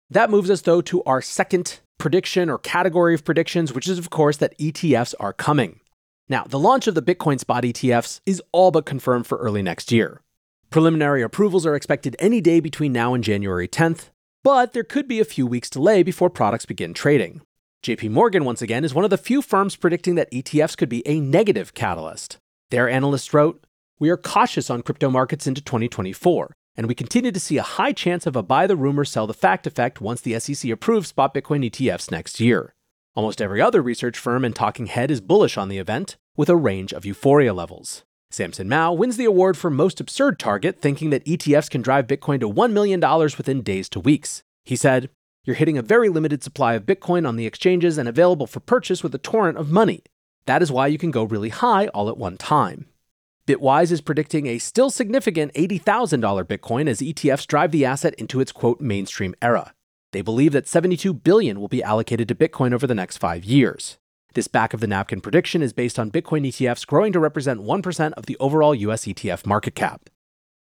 That 0.08 0.30
moves 0.30 0.48
us, 0.48 0.62
though, 0.62 0.80
to 0.80 1.02
our 1.04 1.20
second 1.20 1.80
prediction 1.98 2.48
or 2.48 2.56
category 2.56 3.12
of 3.12 3.22
predictions, 3.22 3.70
which 3.70 3.86
is, 3.86 3.98
of 3.98 4.08
course, 4.08 4.38
that 4.38 4.56
ETFs 4.56 5.14
are 5.20 5.34
coming. 5.34 5.80
Now, 6.26 6.44
the 6.44 6.58
launch 6.58 6.86
of 6.86 6.94
the 6.94 7.02
Bitcoin 7.02 7.38
spot 7.38 7.64
ETFs 7.64 8.22
is 8.24 8.42
all 8.52 8.70
but 8.70 8.86
confirmed 8.86 9.26
for 9.26 9.36
early 9.36 9.60
next 9.60 9.92
year. 9.92 10.22
Preliminary 10.70 11.20
approvals 11.20 11.66
are 11.66 11.76
expected 11.76 12.16
any 12.18 12.40
day 12.40 12.60
between 12.60 12.94
now 12.94 13.12
and 13.12 13.22
January 13.22 13.68
10th, 13.68 14.08
but 14.42 14.72
there 14.72 14.84
could 14.84 15.06
be 15.06 15.20
a 15.20 15.26
few 15.26 15.46
weeks 15.46 15.68
delay 15.68 16.02
before 16.02 16.30
products 16.30 16.64
begin 16.64 16.94
trading. 16.94 17.42
JP 17.84 18.10
Morgan, 18.10 18.44
once 18.44 18.60
again, 18.60 18.84
is 18.84 18.92
one 18.92 19.04
of 19.04 19.10
the 19.10 19.16
few 19.16 19.40
firms 19.40 19.76
predicting 19.76 20.16
that 20.16 20.30
ETFs 20.32 20.76
could 20.76 20.88
be 20.88 21.06
a 21.06 21.20
negative 21.20 21.74
catalyst. 21.74 22.36
Their 22.70 22.88
analysts 22.88 23.32
wrote, 23.32 23.64
We 24.00 24.10
are 24.10 24.16
cautious 24.16 24.68
on 24.68 24.82
crypto 24.82 25.10
markets 25.10 25.46
into 25.46 25.62
2024, 25.62 26.52
and 26.76 26.88
we 26.88 26.94
continue 26.94 27.30
to 27.30 27.40
see 27.40 27.56
a 27.56 27.62
high 27.62 27.92
chance 27.92 28.26
of 28.26 28.34
a 28.34 28.42
buy 28.42 28.66
the 28.66 28.76
rumor, 28.76 29.04
sell 29.04 29.28
the 29.28 29.34
fact 29.34 29.66
effect 29.66 30.00
once 30.00 30.20
the 30.20 30.38
SEC 30.40 30.70
approves 30.70 31.08
spot 31.08 31.32
Bitcoin 31.32 31.64
ETFs 31.70 32.10
next 32.10 32.40
year. 32.40 32.74
Almost 33.14 33.40
every 33.40 33.62
other 33.62 33.80
research 33.80 34.18
firm 34.18 34.44
and 34.44 34.54
talking 34.54 34.86
head 34.86 35.10
is 35.10 35.20
bullish 35.20 35.56
on 35.56 35.68
the 35.68 35.78
event, 35.78 36.16
with 36.36 36.48
a 36.48 36.56
range 36.56 36.92
of 36.92 37.06
euphoria 37.06 37.54
levels. 37.54 38.04
Samson 38.30 38.68
Mow 38.68 38.92
wins 38.92 39.16
the 39.16 39.24
award 39.24 39.56
for 39.56 39.70
most 39.70 40.00
absurd 40.00 40.38
target, 40.38 40.80
thinking 40.80 41.10
that 41.10 41.24
ETFs 41.24 41.70
can 41.70 41.80
drive 41.80 42.08
Bitcoin 42.08 42.40
to 42.40 42.52
$1 42.52 42.72
million 42.72 43.00
within 43.00 43.62
days 43.62 43.88
to 43.88 44.00
weeks. 44.00 44.42
He 44.64 44.76
said, 44.76 45.10
You're 45.44 45.56
hitting 45.56 45.78
a 45.78 45.82
very 45.82 46.08
limited 46.08 46.42
supply 46.42 46.74
of 46.74 46.84
Bitcoin 46.84 47.26
on 47.26 47.36
the 47.36 47.46
exchanges 47.46 47.96
and 47.96 48.08
available 48.08 48.46
for 48.46 48.60
purchase 48.60 49.02
with 49.02 49.14
a 49.14 49.18
torrent 49.18 49.56
of 49.56 49.70
money. 49.70 50.02
That 50.46 50.62
is 50.62 50.72
why 50.72 50.88
you 50.88 50.98
can 50.98 51.10
go 51.10 51.24
really 51.24 51.48
high 51.48 51.88
all 51.88 52.08
at 52.08 52.18
one 52.18 52.36
time. 52.36 52.86
Bitwise 53.46 53.90
is 53.90 54.02
predicting 54.02 54.46
a 54.46 54.58
still 54.58 54.90
significant 54.90 55.54
$80,000 55.54 56.44
Bitcoin 56.44 56.86
as 56.86 57.00
ETFs 57.00 57.46
drive 57.46 57.70
the 57.70 57.84
asset 57.84 58.14
into 58.14 58.40
its 58.40 58.52
quote 58.52 58.80
mainstream 58.80 59.34
era. 59.40 59.72
They 60.12 60.20
believe 60.20 60.52
that 60.52 60.68
72 60.68 61.14
billion 61.14 61.60
will 61.60 61.68
be 61.68 61.82
allocated 61.82 62.28
to 62.28 62.34
Bitcoin 62.34 62.74
over 62.74 62.86
the 62.86 62.94
next 62.94 63.16
5 63.16 63.44
years. 63.44 63.98
This 64.34 64.48
back 64.48 64.74
of 64.74 64.80
the 64.80 64.86
napkin 64.86 65.22
prediction 65.22 65.62
is 65.62 65.72
based 65.72 65.98
on 65.98 66.10
Bitcoin 66.10 66.46
ETFs 66.46 66.86
growing 66.86 67.12
to 67.12 67.20
represent 67.20 67.62
1% 67.62 68.12
of 68.12 68.26
the 68.26 68.36
overall 68.38 68.74
US 68.74 69.06
ETF 69.06 69.46
market 69.46 69.74
cap. 69.74 70.10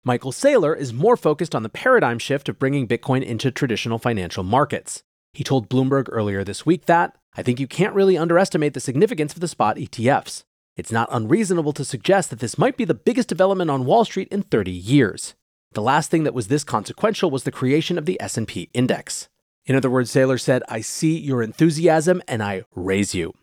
Michael 0.08 0.32
Saylor 0.32 0.74
is 0.74 0.94
more 0.94 1.18
focused 1.18 1.54
on 1.54 1.64
the 1.64 1.70
paradigm 1.70 2.18
shift 2.18 2.48
of 2.48 2.58
bringing 2.58 2.88
Bitcoin 2.88 3.22
into 3.22 3.52
traditional 3.52 4.00
financial 4.00 4.42
markets. 4.42 5.04
He 5.34 5.44
told 5.44 5.68
Bloomberg 5.68 6.08
earlier 6.10 6.46
this 6.46 6.66
week 6.66 6.86
that, 6.86 7.18
I 7.36 7.42
think 7.42 7.60
you 7.60 7.68
can't 7.68 7.94
really 7.94 8.18
underestimate 8.18 8.74
the 8.74 8.80
significance 8.80 9.34
of 9.34 9.42
the 9.42 9.50
spot 9.50 9.76
ETFs. 9.76 10.46
It's 10.78 10.94
not 10.94 11.10
unreasonable 11.12 11.74
to 11.74 11.84
suggest 11.84 12.30
that 12.30 12.40
this 12.40 12.58
might 12.58 12.78
be 12.78 12.86
the 12.86 12.94
biggest 12.94 13.28
development 13.28 13.70
on 13.70 13.84
Wall 13.84 14.06
Street 14.06 14.30
in 14.32 14.44
30 14.44 14.72
years. 14.72 15.36
The 15.74 15.82
last 15.82 16.10
thing 16.10 16.24
that 16.24 16.34
was 16.34 16.48
this 16.48 16.64
consequential 16.64 17.30
was 17.30 17.44
the 17.44 17.52
creation 17.52 17.98
of 17.98 18.06
the 18.06 18.20
S&P 18.22 18.70
index. 18.74 19.28
In 19.66 19.76
other 19.76 19.90
words, 19.90 20.10
Saylor 20.10 20.40
said, 20.40 20.64
"I 20.70 20.80
see 20.80 21.20
your 21.20 21.44
enthusiasm 21.44 22.22
and 22.30 22.42
I 22.42 22.64
raise 22.74 23.14
you." 23.14 23.34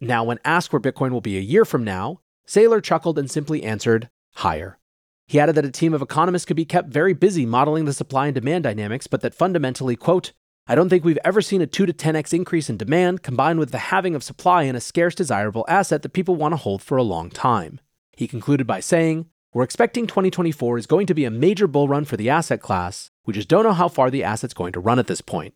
Now, 0.00 0.22
when 0.22 0.38
asked 0.44 0.72
where 0.72 0.78
Bitcoin 0.78 1.10
will 1.10 1.20
be 1.20 1.36
a 1.36 1.40
year 1.40 1.64
from 1.64 1.82
now, 1.82 2.20
Saylor 2.46 2.80
chuckled 2.80 3.18
and 3.18 3.28
simply 3.28 3.64
answered, 3.64 4.08
higher. 4.34 4.78
He 5.26 5.40
added 5.40 5.54
that 5.54 5.64
a 5.64 5.70
team 5.70 5.94
of 5.94 6.02
economists 6.02 6.44
could 6.44 6.56
be 6.56 6.64
kept 6.64 6.90
very 6.90 7.14
busy 7.14 7.46
modeling 7.46 7.84
the 7.84 7.92
supply 7.92 8.26
and 8.26 8.34
demand 8.34 8.64
dynamics, 8.64 9.06
but 9.06 9.20
that 9.22 9.34
fundamentally, 9.34 9.96
quote, 9.96 10.32
I 10.66 10.74
don't 10.74 10.88
think 10.88 11.04
we've 11.04 11.18
ever 11.24 11.42
seen 11.42 11.60
a 11.60 11.66
2 11.66 11.86
to 11.86 11.92
10x 11.92 12.32
increase 12.32 12.70
in 12.70 12.76
demand 12.76 13.22
combined 13.22 13.58
with 13.58 13.70
the 13.70 13.78
halving 13.78 14.14
of 14.14 14.22
supply 14.22 14.62
in 14.62 14.76
a 14.76 14.80
scarce 14.80 15.14
desirable 15.14 15.64
asset 15.68 16.02
that 16.02 16.12
people 16.12 16.36
want 16.36 16.52
to 16.52 16.56
hold 16.56 16.82
for 16.82 16.96
a 16.96 17.02
long 17.02 17.30
time. 17.30 17.80
He 18.16 18.28
concluded 18.28 18.66
by 18.66 18.80
saying, 18.80 19.26
We're 19.52 19.64
expecting 19.64 20.06
2024 20.06 20.78
is 20.78 20.86
going 20.86 21.06
to 21.06 21.14
be 21.14 21.24
a 21.24 21.30
major 21.30 21.66
bull 21.66 21.88
run 21.88 22.04
for 22.04 22.16
the 22.16 22.30
asset 22.30 22.60
class. 22.60 23.10
We 23.26 23.34
just 23.34 23.48
don't 23.48 23.64
know 23.64 23.72
how 23.72 23.88
far 23.88 24.10
the 24.10 24.22
asset's 24.22 24.54
going 24.54 24.72
to 24.74 24.80
run 24.80 24.98
at 24.98 25.06
this 25.06 25.20
point. 25.20 25.54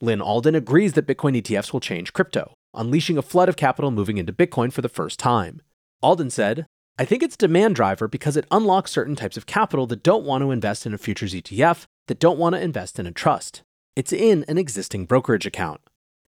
Lyn 0.00 0.20
Alden 0.20 0.54
agrees 0.54 0.92
that 0.92 1.06
Bitcoin 1.06 1.40
ETFs 1.40 1.72
will 1.72 1.80
change 1.80 2.12
crypto 2.12 2.54
unleashing 2.74 3.16
a 3.16 3.22
flood 3.22 3.48
of 3.48 3.56
capital 3.56 3.90
moving 3.90 4.18
into 4.18 4.32
Bitcoin 4.32 4.72
for 4.72 4.82
the 4.82 4.88
first 4.88 5.18
time. 5.18 5.60
Alden 6.02 6.30
said, 6.30 6.66
I 6.96 7.04
think 7.04 7.24
it's 7.24 7.36
demand 7.36 7.74
driver 7.74 8.06
because 8.06 8.36
it 8.36 8.46
unlocks 8.52 8.92
certain 8.92 9.16
types 9.16 9.36
of 9.36 9.46
capital 9.46 9.84
that 9.88 10.04
don't 10.04 10.24
want 10.24 10.42
to 10.42 10.52
invest 10.52 10.86
in 10.86 10.94
a 10.94 10.98
futures 10.98 11.34
ETF, 11.34 11.86
that 12.06 12.20
don't 12.20 12.38
want 12.38 12.54
to 12.54 12.62
invest 12.62 13.00
in 13.00 13.06
a 13.06 13.10
trust. 13.10 13.64
It's 13.96 14.12
in 14.12 14.44
an 14.46 14.58
existing 14.58 15.06
brokerage 15.06 15.44
account. 15.44 15.80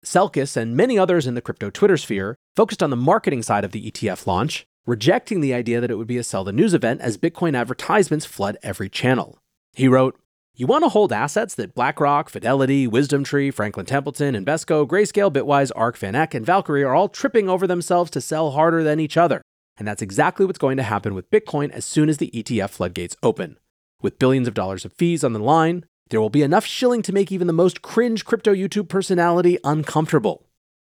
Selkis 0.05 0.55
and 0.55 0.77
many 0.77 0.99
others 0.99 1.25
in 1.25 1.33
the 1.33 1.41
crypto 1.41 1.71
Twitter 1.71 1.97
sphere 1.97 2.35
focused 2.55 2.83
on 2.83 2.91
the 2.91 2.95
marketing 2.95 3.41
side 3.41 3.65
of 3.65 3.71
the 3.71 3.89
ETF 3.89 4.27
launch, 4.27 4.67
rejecting 4.85 5.41
the 5.41 5.51
idea 5.51 5.81
that 5.81 5.89
it 5.89 5.95
would 5.95 6.05
be 6.05 6.19
a 6.19 6.23
sell 6.23 6.43
the 6.43 6.51
news 6.51 6.75
event 6.75 7.01
as 7.01 7.17
Bitcoin 7.17 7.57
advertisements 7.57 8.27
flood 8.27 8.55
every 8.61 8.89
channel. 8.89 9.39
He 9.73 9.87
wrote, 9.87 10.19
you 10.53 10.67
want 10.67 10.83
to 10.83 10.89
hold 10.89 11.11
assets 11.11 11.55
that 11.55 11.73
BlackRock, 11.73 12.29
Fidelity, 12.29 12.87
WisdomTree, 12.87 13.51
Franklin 13.51 13.87
Templeton, 13.87 14.35
Invesco, 14.35 14.85
Grayscale, 14.85 15.33
Bitwise, 15.33 15.71
ARK, 15.75 15.97
VanEck, 15.97 16.35
and 16.35 16.45
Valkyrie 16.45 16.83
are 16.83 16.93
all 16.93 17.09
tripping 17.09 17.49
over 17.49 17.65
themselves 17.65 18.11
to 18.11 18.21
sell 18.21 18.51
harder 18.51 18.83
than 18.83 18.99
each 18.99 19.17
other. 19.17 19.41
And 19.77 19.87
that's 19.87 20.01
exactly 20.01 20.45
what's 20.45 20.59
going 20.59 20.77
to 20.77 20.83
happen 20.83 21.13
with 21.13 21.31
Bitcoin 21.31 21.71
as 21.71 21.85
soon 21.85 22.09
as 22.09 22.17
the 22.17 22.31
ETF 22.31 22.69
floodgates 22.69 23.15
open. 23.23 23.57
With 24.01 24.19
billions 24.19 24.47
of 24.47 24.53
dollars 24.53 24.85
of 24.85 24.93
fees 24.93 25.23
on 25.23 25.33
the 25.33 25.39
line, 25.39 25.85
there 26.09 26.19
will 26.19 26.29
be 26.29 26.43
enough 26.43 26.65
shilling 26.65 27.01
to 27.03 27.13
make 27.13 27.31
even 27.31 27.47
the 27.47 27.53
most 27.53 27.81
cringe 27.81 28.25
crypto 28.25 28.53
YouTube 28.53 28.89
personality 28.89 29.57
uncomfortable. 29.63 30.45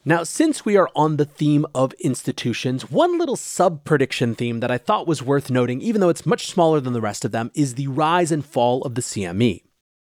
Now, 0.07 0.23
since 0.23 0.66
we 0.66 0.76
are 0.76 0.90
on 0.95 1.16
the 1.16 1.25
theme 1.25 1.64
of 1.75 1.95
institutions, 1.95 2.90
one 2.90 3.16
little 3.16 3.37
sub 3.37 3.85
prediction 3.85 4.35
theme 4.35 4.61
that 4.61 4.71
I 4.71 4.76
thought 4.76 5.07
was 5.07 5.23
worth 5.23 5.50
noting, 5.50 5.81
even 5.81 6.00
though 6.00 6.11
it's 6.11 6.26
much 6.26 6.47
smaller 6.47 6.78
than 6.78 6.93
the 6.93 7.00
rest 7.00 7.25
of 7.25 7.33
them, 7.33 7.50
is 7.54 7.75
the 7.75 7.87
rise 7.87 8.31
and 8.31 8.45
fall 8.45 8.83
of 8.83 8.97
the 8.97 9.00
CME. 9.00 9.62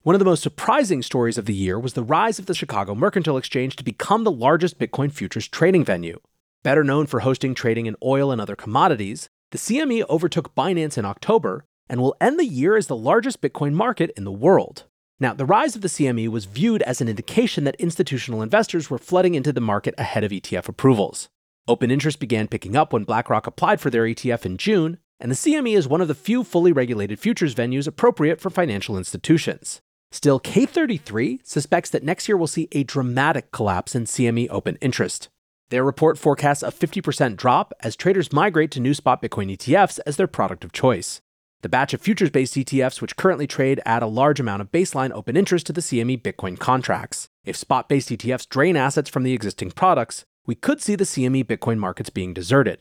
One 0.02 0.16
of 0.16 0.18
the 0.18 0.25
most 0.25 0.42
surprising 0.42 1.00
stories 1.00 1.38
of 1.38 1.47
the 1.47 1.54
year 1.54 1.78
was 1.78 1.92
the 1.92 2.02
rise 2.02 2.38
of 2.38 2.47
the 2.47 2.54
Chicago 2.54 2.94
Mercantile 2.94 3.37
Exchange 3.37 3.76
to 3.76 3.85
become 3.85 4.25
the 4.25 4.33
largest 4.33 4.78
Bitcoin 4.78 5.12
futures 5.12 5.47
trading 5.47 5.85
venue. 5.85 6.18
Better 6.64 6.83
known 6.83 7.04
for 7.04 7.21
hosting 7.21 7.54
trading 7.54 7.85
in 7.85 7.94
oil 8.02 8.33
and 8.33 8.40
other 8.40 8.56
commodities, 8.56 9.28
the 9.52 9.59
CME 9.59 10.09
overtook 10.09 10.54
Binance 10.54 10.97
in 10.97 11.04
October 11.04 11.66
and 11.90 12.00
will 12.00 12.16
end 12.23 12.38
the 12.38 12.47
year 12.47 12.75
as 12.75 12.87
the 12.87 12.97
largest 12.97 13.42
Bitcoin 13.42 13.75
market 13.75 14.11
in 14.16 14.25
the 14.25 14.33
world. 14.33 14.85
Now, 15.21 15.35
the 15.35 15.44
rise 15.44 15.76
of 15.76 15.83
the 15.83 15.88
CME 15.88 16.28
was 16.28 16.47
viewed 16.47 16.80
as 16.83 17.02
an 17.02 17.09
indication 17.09 17.64
that 17.64 17.75
institutional 17.75 18.40
investors 18.40 18.88
were 18.88 18.97
flooding 18.97 19.35
into 19.35 19.52
the 19.52 19.61
market 19.61 19.94
ahead 19.99 20.25
of 20.25 20.33
ETF 20.33 20.66
approvals. 20.66 21.28
Open 21.68 21.90
interest 21.90 22.18
began 22.18 22.49
picking 22.49 22.76
up 22.76 22.94
when 22.94 23.04
BlackRock 23.04 23.47
applied 23.47 23.78
for 23.78 23.90
their 23.90 24.04
ETF 24.04 24.47
in 24.47 24.56
June, 24.56 24.97
and 25.21 25.30
the 25.30 25.37
CME 25.37 25.76
is 25.76 25.87
one 25.87 26.00
of 26.00 26.09
the 26.09 26.14
few 26.14 26.42
fully 26.42 26.73
regulated 26.73 27.21
futures 27.21 27.54
venues 27.54 27.87
appropriate 27.87 28.40
for 28.40 28.49
financial 28.49 28.97
institutions. 28.97 29.83
Still, 30.11 30.40
K33 30.40 31.40
suspects 31.44 31.90
that 31.90 32.02
next 32.02 32.26
year 32.26 32.38
will 32.38 32.47
see 32.47 32.68
a 32.73 32.85
dramatic 32.85 33.52
collapse 33.52 33.94
in 33.94 34.06
CME 34.06 34.49
open 34.49 34.78
interest. 34.80 35.28
Their 35.71 35.85
report 35.85 36.18
forecasts 36.18 36.62
a 36.62 36.71
50% 36.71 37.37
drop 37.37 37.73
as 37.80 37.97
traders 37.97 38.33
migrate 38.33 38.71
to 38.73 38.80
new 38.80 38.94
spot 38.94 39.23
Bitcoin 39.23 39.56
ETFs 39.56 39.99
as 40.06 40.16
their 40.16 40.26
product 40.26 40.64
of 40.64 40.73
choice. 40.73 41.21
The 41.62 41.71
batch 41.71 41.94
of 41.94 42.02
futures 42.02 42.28
based 42.28 42.54
ETFs, 42.54 43.00
which 43.00 43.16
currently 43.16 43.47
trade, 43.47 43.80
add 43.87 44.02
a 44.02 44.06
large 44.06 44.38
amount 44.38 44.61
of 44.61 44.71
baseline 44.71 45.11
open 45.12 45.35
interest 45.35 45.64
to 45.66 45.73
the 45.73 45.80
CME 45.80 46.21
Bitcoin 46.21 46.59
contracts. 46.59 47.28
If 47.44 47.56
spot 47.56 47.88
based 47.88 48.11
ETFs 48.11 48.47
drain 48.47 48.76
assets 48.76 49.09
from 49.09 49.23
the 49.23 49.33
existing 49.33 49.71
products, 49.71 50.26
we 50.47 50.54
could 50.54 50.83
see 50.83 50.94
the 50.94 51.04
CME 51.04 51.44
Bitcoin 51.44 51.78
markets 51.78 52.11
being 52.11 52.35
deserted. 52.35 52.80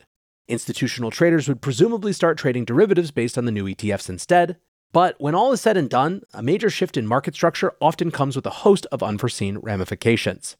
Institutional 0.49 1.11
traders 1.11 1.47
would 1.47 1.61
presumably 1.61 2.11
start 2.11 2.37
trading 2.37 2.65
derivatives 2.65 3.11
based 3.11 3.37
on 3.37 3.45
the 3.45 3.53
new 3.53 3.63
ETFs 3.63 4.09
instead. 4.09 4.57
But 4.91 5.15
when 5.17 5.33
all 5.33 5.53
is 5.53 5.61
said 5.61 5.77
and 5.77 5.89
done, 5.89 6.23
a 6.33 6.43
major 6.43 6.69
shift 6.69 6.97
in 6.97 7.07
market 7.07 7.35
structure 7.35 7.71
often 7.79 8.11
comes 8.11 8.35
with 8.35 8.45
a 8.45 8.49
host 8.49 8.85
of 8.91 9.01
unforeseen 9.01 9.59
ramifications. 9.59 10.57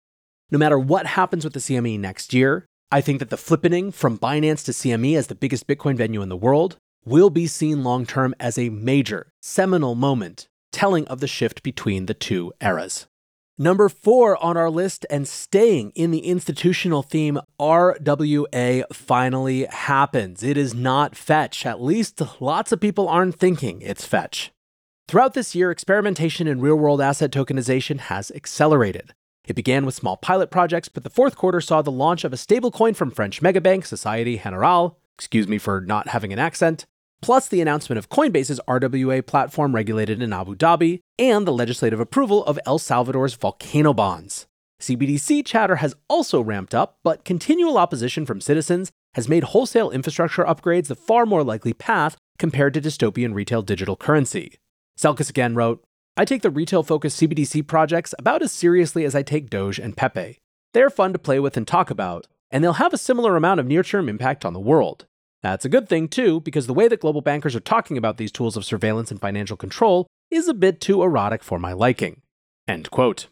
No 0.53 0.59
matter 0.59 0.77
what 0.77 1.07
happens 1.07 1.43
with 1.43 1.53
the 1.53 1.59
CME 1.59 1.99
next 1.99 2.31
year, 2.31 2.67
I 2.91 3.01
think 3.01 3.17
that 3.17 3.31
the 3.31 3.37
flippening 3.37 3.91
from 3.91 4.19
Binance 4.19 4.63
to 4.65 4.71
CME 4.71 5.17
as 5.17 5.25
the 5.25 5.33
biggest 5.33 5.65
Bitcoin 5.65 5.95
venue 5.95 6.21
in 6.21 6.29
the 6.29 6.37
world 6.37 6.77
will 7.03 7.31
be 7.31 7.47
seen 7.47 7.83
long 7.83 8.05
term 8.05 8.35
as 8.39 8.59
a 8.59 8.69
major, 8.69 9.31
seminal 9.41 9.95
moment 9.95 10.47
telling 10.71 11.07
of 11.07 11.21
the 11.21 11.27
shift 11.27 11.63
between 11.63 12.05
the 12.05 12.13
two 12.13 12.53
eras. 12.61 13.07
Number 13.57 13.89
four 13.89 14.37
on 14.43 14.55
our 14.55 14.69
list, 14.69 15.07
and 15.09 15.27
staying 15.27 15.89
in 15.95 16.11
the 16.11 16.27
institutional 16.27 17.01
theme, 17.01 17.39
RWA 17.59 18.83
finally 18.93 19.65
happens. 19.65 20.43
It 20.43 20.55
is 20.55 20.75
not 20.75 21.15
fetch. 21.15 21.65
At 21.65 21.81
least 21.81 22.21
lots 22.39 22.71
of 22.71 22.79
people 22.79 23.09
aren't 23.09 23.39
thinking 23.39 23.81
it's 23.81 24.05
fetch. 24.05 24.51
Throughout 25.07 25.33
this 25.33 25.55
year, 25.55 25.71
experimentation 25.71 26.45
in 26.47 26.61
real 26.61 26.75
world 26.75 27.01
asset 27.01 27.31
tokenization 27.31 28.01
has 28.01 28.29
accelerated. 28.35 29.15
It 29.45 29.55
began 29.55 29.85
with 29.85 29.95
small 29.95 30.15
pilot 30.15 30.49
projects, 30.49 30.87
but 30.87 31.03
the 31.03 31.09
fourth 31.09 31.35
quarter 31.35 31.59
saw 31.59 31.81
the 31.81 31.91
launch 31.91 32.23
of 32.23 32.31
a 32.31 32.37
stablecoin 32.37 32.95
from 32.95 33.11
French 33.11 33.41
megabank 33.41 33.85
Societe 33.85 34.37
Generale, 34.37 34.97
excuse 35.17 35.47
me 35.47 35.57
for 35.57 35.81
not 35.81 36.09
having 36.09 36.31
an 36.31 36.39
accent, 36.39 36.85
plus 37.21 37.47
the 37.47 37.59
announcement 37.59 37.97
of 37.97 38.09
Coinbase's 38.09 38.61
RWA 38.67 39.25
platform 39.25 39.75
regulated 39.75 40.21
in 40.21 40.31
Abu 40.31 40.55
Dhabi, 40.55 40.99
and 41.19 41.45
the 41.45 41.53
legislative 41.53 41.99
approval 41.99 42.45
of 42.45 42.59
El 42.65 42.79
Salvador's 42.79 43.33
volcano 43.33 43.93
bonds. 43.93 44.47
CBDC 44.79 45.45
chatter 45.45 45.77
has 45.77 45.95
also 46.09 46.41
ramped 46.41 46.73
up, 46.73 46.97
but 47.03 47.23
continual 47.23 47.77
opposition 47.77 48.25
from 48.25 48.41
citizens 48.41 48.91
has 49.15 49.29
made 49.29 49.45
wholesale 49.45 49.91
infrastructure 49.91 50.43
upgrades 50.43 50.87
the 50.87 50.95
far 50.95 51.25
more 51.25 51.43
likely 51.43 51.73
path 51.73 52.17
compared 52.39 52.73
to 52.73 52.81
dystopian 52.81 53.33
retail 53.33 53.61
digital 53.61 53.95
currency. 53.95 54.55
Selkis 54.99 55.29
again 55.29 55.55
wrote, 55.55 55.83
I 56.15 56.25
take 56.25 56.43
the 56.43 56.51
retail 56.51 56.83
focused 56.83 57.19
CBDC 57.19 57.65
projects 57.65 58.13
about 58.19 58.43
as 58.43 58.51
seriously 58.51 59.03
as 59.03 59.15
I 59.15 59.23
take 59.23 59.49
Doge 59.49 59.79
and 59.79 59.97
Pepe. 59.97 60.37
They're 60.73 60.91
fun 60.91 61.11
to 61.13 61.19
play 61.19 61.39
with 61.39 61.57
and 61.57 61.67
talk 61.67 61.89
about, 61.89 62.27
and 62.51 62.63
they'll 62.63 62.73
have 62.73 62.93
a 62.93 62.99
similar 62.99 63.35
amount 63.35 63.59
of 63.59 63.65
near 63.65 63.81
term 63.81 64.07
impact 64.07 64.45
on 64.45 64.53
the 64.53 64.59
world. 64.59 65.07
That's 65.41 65.65
a 65.65 65.69
good 65.69 65.89
thing, 65.89 66.07
too, 66.07 66.39
because 66.41 66.67
the 66.67 66.73
way 66.73 66.87
that 66.87 66.99
global 66.99 67.21
bankers 67.21 67.55
are 67.55 67.59
talking 67.59 67.97
about 67.97 68.17
these 68.17 68.31
tools 68.31 68.55
of 68.55 68.63
surveillance 68.63 69.09
and 69.09 69.19
financial 69.19 69.57
control 69.57 70.05
is 70.29 70.47
a 70.47 70.53
bit 70.53 70.79
too 70.79 71.01
erotic 71.01 71.43
for 71.43 71.57
my 71.57 71.73
liking. 71.73 72.21
End 72.67 72.91
quote. 72.91 73.27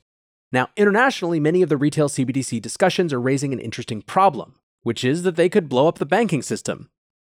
Now, 0.51 0.69
internationally, 0.75 1.39
many 1.39 1.61
of 1.61 1.69
the 1.69 1.77
retail 1.77 2.09
CBDC 2.09 2.63
discussions 2.63 3.13
are 3.13 3.21
raising 3.21 3.53
an 3.53 3.59
interesting 3.59 4.01
problem, 4.01 4.55
which 4.81 5.03
is 5.03 5.21
that 5.21 5.35
they 5.35 5.49
could 5.49 5.69
blow 5.69 5.87
up 5.87 5.99
the 5.99 6.05
banking 6.05 6.41
system. 6.41 6.89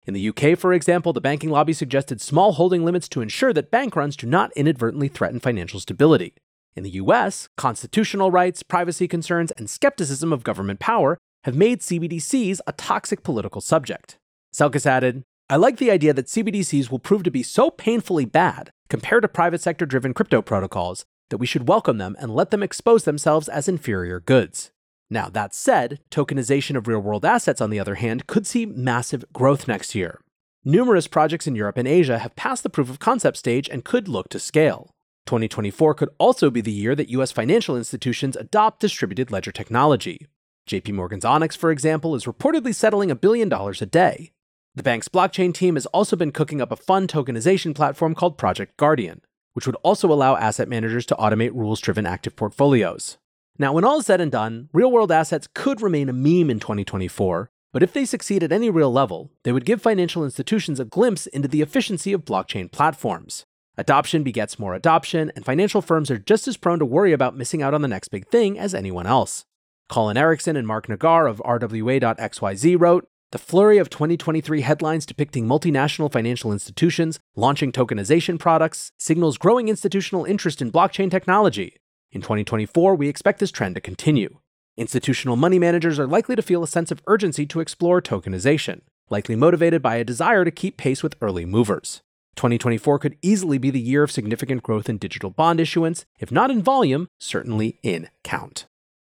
In 0.06 0.12
the 0.12 0.28
UK, 0.28 0.58
for 0.58 0.73
example, 0.75 1.12
the 1.14 1.20
banking 1.20 1.50
lobby 1.50 1.73
suggested 1.73 2.20
small 2.20 2.52
holding 2.52 2.84
limits 2.84 3.08
to 3.08 3.23
ensure 3.23 3.54
that 3.54 3.70
bank 3.70 3.96
runs 3.96 4.16
do 4.16 4.26
not 4.26 4.52
inadvertently 4.54 5.08
threaten 5.08 5.40
financial 5.40 5.80
stability. 5.80 6.34
In 6.76 6.82
the 6.82 6.90
US, 6.90 7.49
constitutional 7.56 8.30
rights, 8.30 8.62
privacy 8.62 9.08
concerns, 9.08 9.50
and 9.52 9.70
skepticism 9.70 10.32
of 10.32 10.44
government 10.44 10.78
power 10.78 11.16
have 11.44 11.56
made 11.56 11.80
CBDCs 11.80 12.61
a 12.66 12.73
toxic 12.73 13.23
political 13.23 13.61
subject. 13.61 14.18
Selkis 14.54 14.87
added, 14.87 15.23
I 15.49 15.56
like 15.56 15.78
the 15.78 15.90
idea 15.90 16.12
that 16.12 16.26
CBDCs 16.26 16.90
will 16.90 16.99
prove 16.99 17.23
to 17.23 17.30
be 17.30 17.42
so 17.42 17.70
painfully 17.70 18.25
bad 18.25 18.70
compared 18.88 19.23
to 19.23 19.28
private 19.28 19.61
sector 19.61 19.87
driven 19.87 20.14
crypto 20.14 20.42
protocols 20.42 21.04
that 21.30 21.38
we 21.38 21.46
should 21.46 21.68
welcome 21.68 21.99
them 21.99 22.16
and 22.18 22.34
let 22.34 22.50
them 22.50 22.62
expose 22.62 23.04
themselves 23.04 23.49
as 23.49 23.68
inferior 23.68 24.20
goods. 24.20 24.70
Now, 25.11 25.28
that 25.28 25.54
said, 25.54 26.00
tokenization 26.11 26.76
of 26.76 26.88
real 26.88 27.00
world 27.00 27.25
assets, 27.25 27.61
on 27.61 27.70
the 27.70 27.78
other 27.78 27.96
hand, 27.96 28.26
could 28.26 28.46
see 28.46 28.66
massive 28.66 29.25
growth 29.32 29.68
next 29.68 29.94
year. 29.94 30.20
Numerous 30.64 31.06
projects 31.06 31.46
in 31.46 31.54
Europe 31.54 31.76
and 31.76 31.87
Asia 31.87 32.18
have 32.18 32.37
passed 32.37 32.62
the 32.62 32.70
proof 32.70 32.88
of 32.88 32.99
concept 32.99 33.37
stage 33.37 33.68
and 33.68 33.84
could 33.84 34.08
look 34.08 34.30
to 34.30 34.38
scale. 34.38 34.94
2024 35.26 35.94
could 35.94 36.08
also 36.18 36.50
be 36.50 36.61
the 36.61 36.73
year 36.73 36.94
that 36.94 37.11
US 37.11 37.32
financial 37.32 37.76
institutions 37.76 38.37
adopt 38.37 38.80
distributed 38.80 39.30
ledger 39.30 39.52
technology. 39.52 40.26
JP 40.68 40.94
Morgan's 40.94 41.25
Onyx, 41.25 41.54
for 41.54 41.70
example, 41.70 42.14
is 42.14 42.25
reportedly 42.25 42.75
settling 42.75 43.11
a 43.11 43.14
billion 43.14 43.49
dollars 43.49 43.82
a 43.82 43.87
day. 43.87 44.32
The 44.75 44.82
bank's 44.82 45.08
blockchain 45.08 45.52
team 45.52 45.76
has 45.76 45.87
also 45.87 46.16
been 46.16 46.32
cooking 46.32 46.61
up 46.61 46.73
a 46.73 46.76
fun 46.76 47.06
tokenization 47.06 47.75
platform 47.75 48.14
called 48.14 48.38
Project 48.38 48.76
Guardian, 48.76 49.20
which 49.52 49.66
would 49.66 49.76
also 49.82 50.11
allow 50.11 50.37
asset 50.37 50.68
managers 50.68 51.06
to 51.06 51.14
automate 51.16 51.54
rules 51.54 51.80
driven 51.80 52.06
active 52.06 52.34
portfolios. 52.37 53.18
Now, 53.56 53.73
when 53.73 53.84
all 53.84 54.00
is 54.00 54.06
said 54.06 54.20
and 54.20 54.32
done, 54.32 54.68
real 54.73 54.90
world 54.90 55.12
assets 55.12 55.49
could 55.54 55.80
remain 55.80 56.08
a 56.08 56.12
meme 56.12 56.50
in 56.50 56.58
2024, 56.58 57.50
but 57.73 57.84
if 57.84 57.92
they 57.92 58.04
succeed 58.04 58.42
at 58.42 58.50
any 58.50 58.68
real 58.68 58.92
level, 58.92 59.30
they 59.44 59.52
would 59.52 59.64
give 59.64 59.80
financial 59.80 60.25
institutions 60.25 60.80
a 60.80 60.84
glimpse 60.84 61.28
into 61.28 61.46
the 61.46 61.62
efficiency 61.62 62.12
of 62.12 62.25
blockchain 62.25 62.70
platforms. 62.70 63.44
Adoption 63.76 64.25
begets 64.25 64.58
more 64.58 64.75
adoption, 64.75 65.30
and 65.37 65.44
financial 65.44 65.82
firms 65.82 66.11
are 66.11 66.18
just 66.18 66.49
as 66.49 66.56
prone 66.56 66.80
to 66.80 66.84
worry 66.84 67.12
about 67.12 67.37
missing 67.37 67.62
out 67.62 67.75
on 67.75 67.82
the 67.82 67.88
next 67.88 68.08
big 68.08 68.26
thing 68.28 68.58
as 68.58 68.75
anyone 68.75 69.06
else. 69.06 69.44
Colin 69.88 70.16
Erickson 70.16 70.56
and 70.56 70.66
Mark 70.66 70.88
Nagar 70.88 71.28
of 71.28 71.42
RWA.xyz 71.44 72.80
wrote 72.80 73.06
the 73.30 73.38
flurry 73.38 73.78
of 73.78 73.90
2023 73.90 74.62
headlines 74.62 75.06
depicting 75.06 75.46
multinational 75.46 76.11
financial 76.11 76.52
institutions 76.52 77.18
launching 77.37 77.73
tokenization 77.73 78.38
products 78.38 78.90
signals 78.96 79.38
growing 79.38 79.68
institutional 79.68 80.25
interest 80.25 80.62
in 80.62 80.73
blockchain 80.73 81.11
technology. 81.11 81.76
In 82.14 82.21
2024, 82.21 82.94
we 82.94 83.09
expect 83.09 83.40
this 83.40 83.50
trend 83.50 83.75
to 83.75 83.80
continue. 83.80 84.38
Institutional 84.76 85.35
money 85.35 85.59
managers 85.59 85.99
are 85.99 86.06
likely 86.06 86.37
to 86.37 86.42
feel 86.42 86.62
a 86.62 86.68
sense 86.68 86.92
of 86.92 87.02
urgency 87.09 87.44
to 87.47 87.59
explore 87.59 88.00
tokenization, 88.00 88.83
likely 89.11 89.35
motivated 89.35 89.83
by 89.83 89.97
a 89.97 90.04
desire 90.04 90.44
to 90.44 90.52
keep 90.52 90.76
pace 90.76 91.02
with 91.02 91.16
early 91.21 91.44
movers. 91.44 92.02
2024 92.37 93.00
could 93.00 93.18
easily 93.21 93.59
be 93.59 93.71
the 93.71 93.80
year 93.80 94.04
of 94.04 94.12
significant 94.12 94.62
growth 94.62 94.88
in 94.88 94.97
digital 94.97 95.30
bond 95.30 95.59
issuance, 95.59 96.06
if 96.21 96.30
not 96.30 96.52
in 96.52 96.62
volume, 96.62 97.09
certainly 97.18 97.80
in 97.83 98.09
count. 98.23 98.66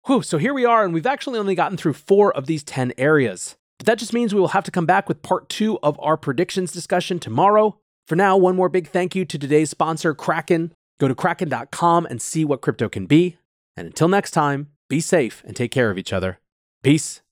Whew, 0.06 0.22
so 0.22 0.38
here 0.38 0.54
we 0.54 0.66
are, 0.66 0.86
and 0.86 0.94
we've 0.94 1.08
actually 1.08 1.40
only 1.40 1.56
gotten 1.56 1.78
through 1.78 1.94
four 1.94 2.32
of 2.32 2.46
these 2.46 2.64
10 2.64 2.94
areas. 3.00 3.56
But 3.80 3.88
that 3.88 3.98
just 3.98 4.14
means 4.14 4.32
we 4.34 4.40
will 4.40 4.50
have 4.50 4.64
to 4.66 4.72
come 4.72 4.86
back 4.86 5.08
with 5.08 5.24
part 5.24 5.50
two 5.50 5.80
of 5.82 6.00
our 6.00 6.18
predictions 6.18 6.72
discussion 6.72 7.18
tomorrow. 7.18 7.80
For 8.06 8.16
now, 8.16 8.38
one 8.38 8.56
more 8.56 8.70
big 8.70 8.90
thank 8.90 9.16
you 9.16 9.26
to 9.26 9.40
today's 9.40 9.72
sponsor, 9.72 10.14
Kraken. 10.14 10.72
Go 11.02 11.08
to 11.08 11.16
kraken.com 11.16 12.06
and 12.06 12.22
see 12.22 12.46
what 12.46 12.62
crypto 12.62 12.88
can 12.88 13.08
be. 13.08 13.38
And 13.76 13.88
until 13.88 14.08
next 14.08 14.32
time, 14.32 14.68
be 14.88 15.00
safe 15.00 15.42
and 15.48 15.56
take 15.56 15.72
care 15.72 15.90
of 15.90 15.98
each 15.98 16.14
other. 16.14 16.38
Peace. 16.84 17.24